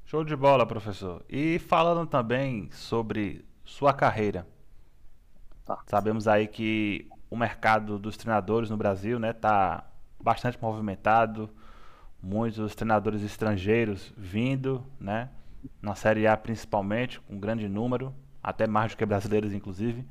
[0.08, 1.22] Show de bola, professor.
[1.28, 4.46] E falando também sobre sua carreira.
[5.66, 5.82] Tá.
[5.84, 9.84] Sabemos aí que o mercado dos treinadores no Brasil está né, tá
[10.18, 11.50] bastante movimentado.
[12.22, 15.28] Muitos treinadores estrangeiros vindo, né?
[15.82, 20.06] Na Série A principalmente, com um grande número, até mais do que brasileiros, inclusive.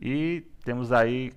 [0.00, 1.34] E temos aí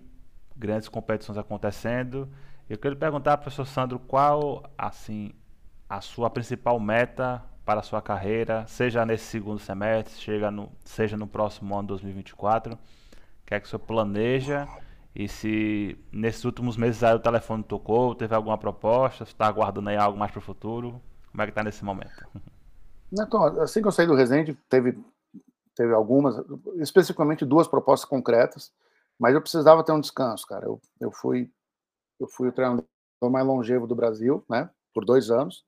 [0.56, 2.30] grandes competições acontecendo.
[2.70, 5.34] Eu quero perguntar, professor Sandro, qual assim
[5.90, 11.28] a sua principal meta para a sua carreira, seja nesse segundo semestre, no, seja no
[11.28, 12.74] próximo ano 2024?
[12.74, 12.78] O
[13.46, 14.68] que é que o senhor planeja?
[15.16, 19.98] E se nesses últimos meses aí o telefone tocou, teve alguma proposta, está aguardando aí
[19.98, 21.02] algo mais para o futuro?
[21.32, 22.26] Como é que está nesse momento?
[23.14, 24.98] Então, assim que eu saí do Resende, teve,
[25.76, 26.34] teve algumas,
[26.78, 28.72] especificamente duas propostas concretas.
[29.20, 30.66] Mas eu precisava ter um descanso, cara.
[30.66, 31.52] Eu, eu fui
[32.22, 32.86] eu fui o treinador
[33.30, 34.70] mais longevo do Brasil, né?
[34.94, 35.66] Por dois anos.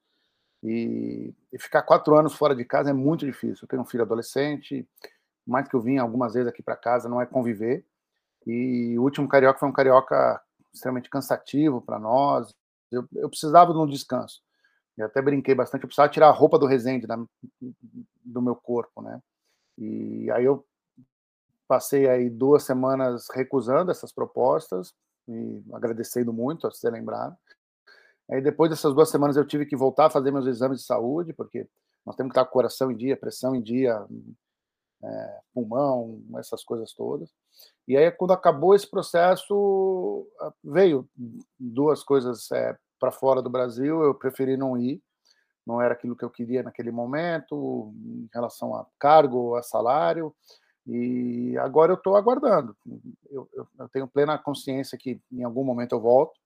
[0.64, 3.64] E, e, ficar quatro anos fora de casa é muito difícil.
[3.64, 4.88] Eu tenho um filho adolescente,
[5.46, 7.86] mais que eu vim algumas vezes aqui para casa, não é conviver.
[8.48, 10.42] E o último carioca foi um carioca
[10.74, 12.54] extremamente cansativo para nós.
[12.92, 14.42] Eu, eu, precisava de um descanso.
[14.98, 15.84] Eu até brinquei bastante.
[15.84, 17.18] Eu precisava tirar a roupa do Resende da,
[18.24, 19.20] do meu corpo, né?
[19.78, 20.66] E aí eu
[21.68, 24.94] Passei aí duas semanas recusando essas propostas
[25.28, 27.36] e agradecendo muito a ser lembrado.
[28.32, 31.34] Aí depois dessas duas semanas eu tive que voltar a fazer meus exames de saúde,
[31.34, 31.68] porque
[32.06, 34.06] nós temos que estar com o coração em dia, pressão em dia,
[35.04, 37.30] é, pulmão, essas coisas todas.
[37.88, 40.28] E aí, quando acabou esse processo,
[40.64, 41.08] veio
[41.60, 45.02] duas coisas é, para fora do Brasil, eu preferi não ir,
[45.66, 50.34] não era aquilo que eu queria naquele momento, em relação a cargo, a salário,
[50.86, 52.76] e agora eu estou aguardando.
[53.30, 56.38] Eu, eu, eu, tenho plena consciência que em algum momento eu volto.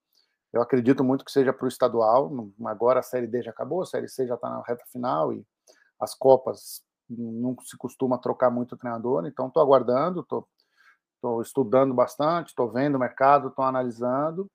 [0.51, 2.31] Eu acredito muito que seja para o estadual.
[2.65, 5.45] Agora a Série D já acabou, a Série C já está na reta final e
[5.99, 9.25] as Copas não se costuma trocar muito o treinador.
[9.25, 14.49] Então estou aguardando, estou estudando bastante, estou vendo o mercado, estou analisando.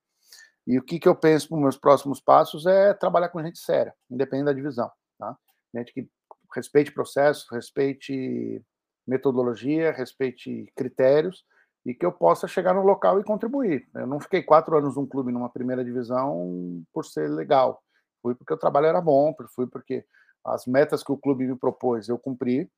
[0.66, 3.58] E o que, que eu penso para os meus próximos passos é trabalhar com gente
[3.58, 4.90] séria, independente da divisão.
[5.18, 5.36] Tá?
[5.74, 6.08] Gente que
[6.54, 8.62] respeite processo, respeite
[9.06, 11.44] metodologia, respeite critérios
[11.84, 13.88] e que eu possa chegar no local e contribuir.
[13.94, 17.82] Eu não fiquei quatro anos num clube numa primeira divisão por ser legal.
[18.22, 20.04] Fui porque o trabalho era bom, fui porque
[20.44, 22.70] as metas que o clube me propôs eu cumpri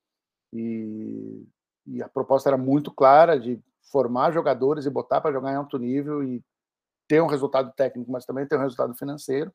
[0.52, 1.46] e,
[1.86, 5.78] e a proposta era muito clara de formar jogadores e botar para jogar em alto
[5.78, 6.42] nível e
[7.06, 9.52] ter um resultado técnico, mas também ter um resultado financeiro.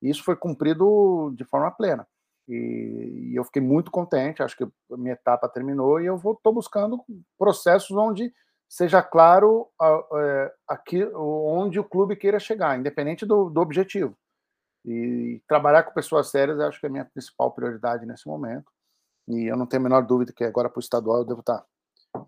[0.00, 2.06] Isso foi cumprido de forma plena.
[2.48, 6.52] E, e eu fiquei muito contente, acho que a minha etapa terminou e eu estou
[6.52, 7.02] buscando
[7.36, 8.32] processos onde
[8.68, 14.16] seja claro é, aqui onde o clube queira chegar, independente do, do objetivo.
[14.84, 18.70] E trabalhar com pessoas sérias, acho que é a minha principal prioridade nesse momento.
[19.28, 21.64] E eu não tenho a menor dúvida que agora para o estadual eu devo estar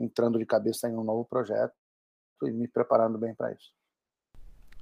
[0.01, 1.73] entrando de cabeça em um novo projeto
[2.43, 3.73] e me preparando bem para isso.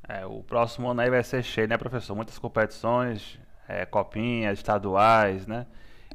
[0.09, 2.15] É, o próximo ano aí vai ser cheio, né, professor?
[2.15, 3.39] Muitas competições,
[3.69, 5.67] é, copinhas, estaduais, né?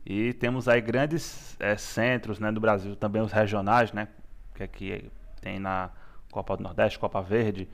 [0.06, 4.08] E temos aí grandes é, centros né, do Brasil, também os regionais, né?
[4.56, 5.12] Que aqui
[5.42, 5.90] tem na
[6.32, 7.68] Copa do Nordeste, Copa Verde.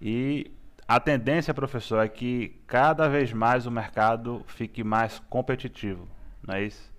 [0.00, 0.50] E
[0.88, 6.08] a tendência, professor, é que cada vez mais o mercado fique mais competitivo,
[6.42, 6.90] não é isso?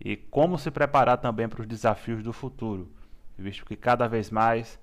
[0.00, 2.88] E como se preparar também para os desafios do futuro,
[3.36, 4.78] visto que cada vez mais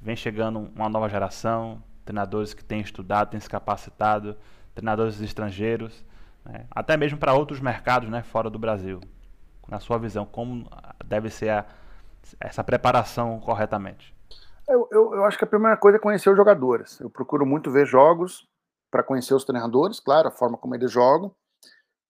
[0.00, 4.36] vem chegando uma nova geração, treinadores que têm estudado, têm se capacitado,
[4.74, 6.04] treinadores estrangeiros,
[6.44, 6.66] né?
[6.70, 9.00] até mesmo para outros mercados né, fora do Brasil.
[9.68, 10.68] Na sua visão, como
[11.04, 11.64] deve ser a,
[12.40, 14.14] essa preparação corretamente?
[14.68, 17.00] Eu, eu, eu, acho que a primeira coisa é conhecer os jogadores.
[17.00, 18.48] Eu procuro muito ver jogos
[18.90, 21.34] para conhecer os treinadores, claro, a forma como eles jogam,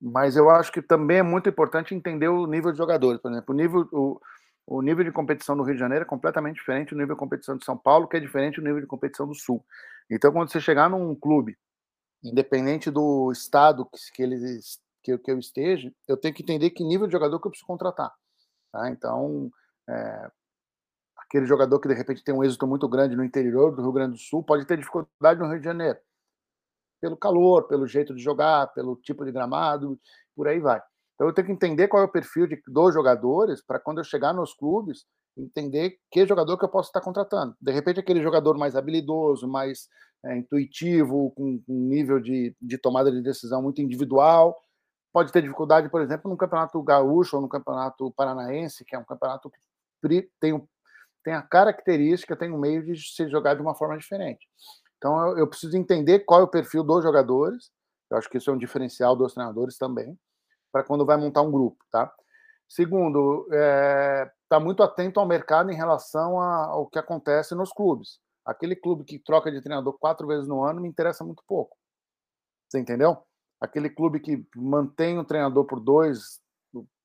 [0.01, 3.21] mas eu acho que também é muito importante entender o nível de jogadores.
[3.21, 4.21] Por exemplo, o nível, o,
[4.67, 7.57] o nível de competição do Rio de Janeiro é completamente diferente do nível de competição
[7.57, 9.65] de São Paulo, que é diferente do nível de competição do Sul.
[10.11, 11.57] Então, quando você chegar num clube,
[12.23, 16.85] independente do estado que, que, eles, que, que eu esteja, eu tenho que entender que
[16.85, 18.13] nível de jogador que eu preciso contratar.
[18.73, 18.91] Tá?
[18.91, 19.51] Então,
[19.89, 20.31] é,
[21.33, 24.13] aquele jogador que de repente tem um êxito muito grande no interior do Rio Grande
[24.13, 25.99] do Sul pode ter dificuldade no Rio de Janeiro.
[27.01, 29.99] Pelo calor, pelo jeito de jogar, pelo tipo de gramado,
[30.37, 30.81] por aí vai.
[31.15, 34.05] Então eu tenho que entender qual é o perfil de, dos jogadores para quando eu
[34.05, 37.57] chegar nos clubes, entender que jogador que eu posso estar contratando.
[37.59, 39.89] De repente, aquele jogador mais habilidoso, mais
[40.27, 44.55] é, intuitivo, com um nível de, de tomada de decisão muito individual,
[45.11, 49.05] pode ter dificuldade, por exemplo, no campeonato gaúcho ou no campeonato paranaense, que é um
[49.05, 50.67] campeonato que tem um
[51.23, 54.47] tem a característica, tem um meio de se jogar de uma forma diferente.
[54.99, 57.71] Então eu, eu, preciso entender qual é o perfil dos jogadores.
[58.11, 60.19] Eu acho que isso é um diferencial dos treinadores também,
[60.71, 62.13] para quando vai montar um grupo, tá?
[62.69, 68.19] Segundo, é, tá muito atento ao mercado em relação a, ao que acontece nos clubes.
[68.45, 71.77] Aquele clube que troca de treinador quatro vezes no ano me interessa muito pouco.
[72.69, 73.19] Você entendeu?
[73.61, 76.41] Aquele clube que mantém o treinador por dois,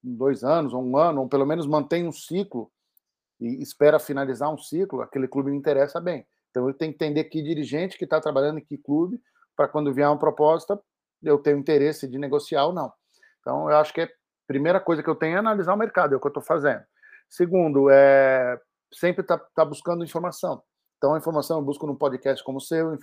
[0.01, 2.72] dois anos, ou um ano, ou pelo menos mantém um ciclo
[3.39, 6.25] e espera finalizar um ciclo, aquele clube me interessa bem.
[6.49, 9.21] Então eu tenho que entender que dirigente que está trabalhando em que clube,
[9.55, 10.79] para quando vier uma proposta,
[11.23, 12.91] eu tenho interesse de negociar ou não.
[13.41, 14.09] Então eu acho que a
[14.47, 16.83] primeira coisa que eu tenho é analisar o mercado, é o que eu estou fazendo.
[17.29, 18.59] Segundo, é
[18.93, 20.63] sempre estar tá, tá buscando informação.
[20.97, 22.95] Então, a informação eu busco num podcast como o seu,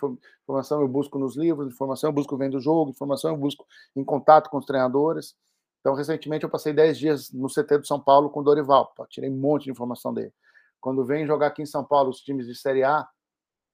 [0.42, 3.64] informação eu busco nos livros, informação eu busco vendo o jogo, informação eu busco
[3.94, 5.36] em contato com os treinadores.
[5.84, 9.28] Então, recentemente, eu passei 10 dias no CT do São Paulo com o Dorival, tirei
[9.28, 10.32] um monte de informação dele.
[10.80, 13.06] Quando vem jogar aqui em São Paulo os times de Série A,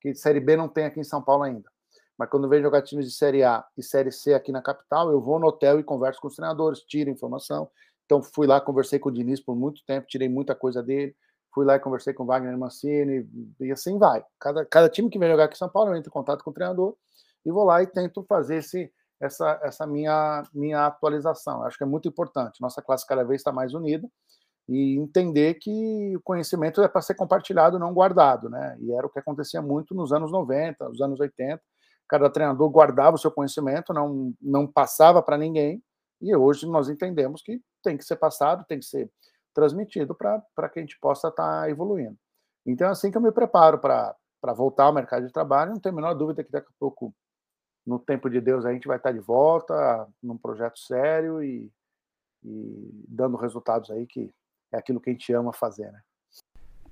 [0.01, 1.71] que Série B não tem aqui em São Paulo ainda,
[2.19, 5.21] mas quando vem jogar times de Série A e Série C aqui na capital, eu
[5.21, 7.71] vou no hotel e converso com os treinadores, tiro informação.
[8.07, 11.15] Então, fui lá, conversei com o Diniz por muito tempo, tirei muita coisa dele.
[11.55, 13.25] Fui lá e conversei com o Wagner Mancini,
[13.61, 14.25] e assim vai.
[14.41, 16.51] Cada, cada time que vem jogar aqui em São Paulo, eu entro em contato com
[16.51, 16.97] o treinador
[17.47, 21.63] e vou lá e tento fazer esse, essa, essa minha, minha atualização.
[21.65, 22.61] Acho que é muito importante.
[22.61, 24.09] Nossa classe cada vez está mais unida
[24.69, 28.77] e entender que o conhecimento é para ser compartilhado, não guardado, né?
[28.81, 31.61] E era o que acontecia muito nos anos 90, nos anos 80.
[32.09, 35.83] Cada treinador guardava o seu conhecimento, não, não passava para ninguém.
[36.21, 39.11] E hoje nós entendemos que tem que ser passado, tem que ser
[39.55, 42.17] transmitido para que a gente possa estar tá evoluindo.
[42.65, 44.15] Então, é assim que eu me preparo para
[44.55, 45.73] voltar ao mercado de trabalho.
[45.73, 47.15] Não tenho a menor dúvida que daqui a pouco
[47.91, 51.69] no tempo de Deus a gente vai estar de volta num projeto sério e,
[52.45, 54.33] e dando resultados aí que
[54.73, 56.01] é aquilo que a gente ama fazer, né?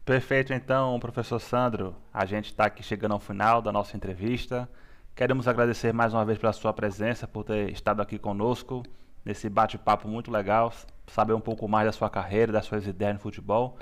[0.05, 1.95] Perfeito, então, professor Sandro.
[2.13, 4.69] A gente está aqui chegando ao final da nossa entrevista.
[5.15, 8.83] Queremos agradecer mais uma vez pela sua presença, por ter estado aqui conosco
[9.25, 10.73] nesse bate-papo muito legal,
[11.07, 13.79] saber um pouco mais da sua carreira, das suas ideias no futebol.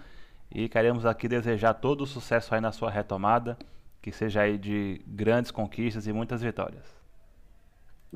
[0.50, 3.56] E queremos aqui desejar todo o sucesso aí na sua retomada,
[4.02, 6.95] que seja aí de grandes conquistas e muitas vitórias.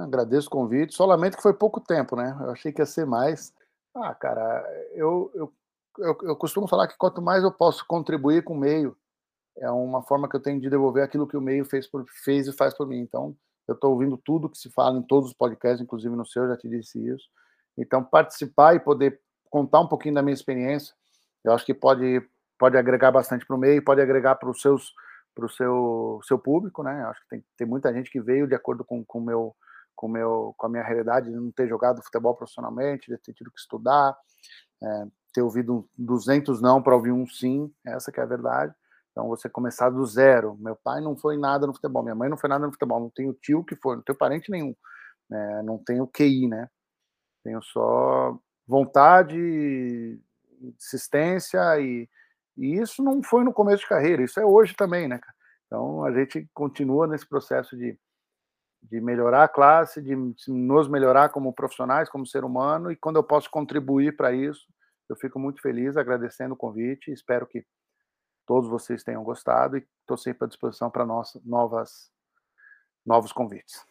[0.02, 0.94] Agradeço o convite.
[0.94, 2.36] Só lamento que foi pouco tempo, né?
[2.40, 3.52] Eu achei que ia ser mais.
[3.94, 5.52] Ah, cara, eu, eu,
[5.98, 8.96] eu, eu costumo falar que quanto mais eu posso contribuir com o meio,
[9.58, 12.46] é uma forma que eu tenho de devolver aquilo que o meio fez, por, fez
[12.46, 13.00] e faz por mim.
[13.00, 13.36] Então,
[13.66, 16.56] eu estou ouvindo tudo que se fala em todos os podcasts, inclusive no seu, já
[16.56, 17.28] te disse isso.
[17.76, 19.20] Então, participar e poder
[19.50, 20.94] contar um pouquinho da minha experiência,
[21.44, 22.22] eu acho que pode,
[22.58, 24.92] pode agregar bastante para o meio, pode agregar para os seus
[25.32, 27.02] para o seu, seu público, né?
[27.02, 29.54] Eu acho que tem, tem muita gente que veio de acordo com o meu
[29.94, 33.50] com, meu, com a minha realidade de não ter jogado futebol profissionalmente, de ter tido
[33.50, 34.16] que estudar,
[34.82, 38.74] é, ter ouvido 200 não para ouvir um sim, essa que é a verdade.
[39.10, 40.56] Então, você começar do zero.
[40.58, 43.10] Meu pai não foi nada no futebol, minha mãe não foi nada no futebol, não
[43.10, 44.74] tenho tio que foi, não tenho parente nenhum,
[45.28, 45.62] né?
[45.62, 46.68] não tenho QI, né?
[47.44, 50.20] Tenho só vontade,
[50.60, 52.08] insistência e,
[52.56, 55.20] e isso não foi no começo de carreira, isso é hoje também, né?
[55.66, 57.98] Então, a gente continua nesse processo de,
[58.82, 60.16] de melhorar a classe, de
[60.48, 64.66] nos melhorar como profissionais, como ser humano, e quando eu posso contribuir para isso,
[65.08, 67.64] eu fico muito feliz, agradecendo o convite, espero que
[68.46, 71.04] todos vocês tenham gostado e estou sempre à disposição para
[71.44, 72.10] novas,
[73.04, 73.89] novos convites.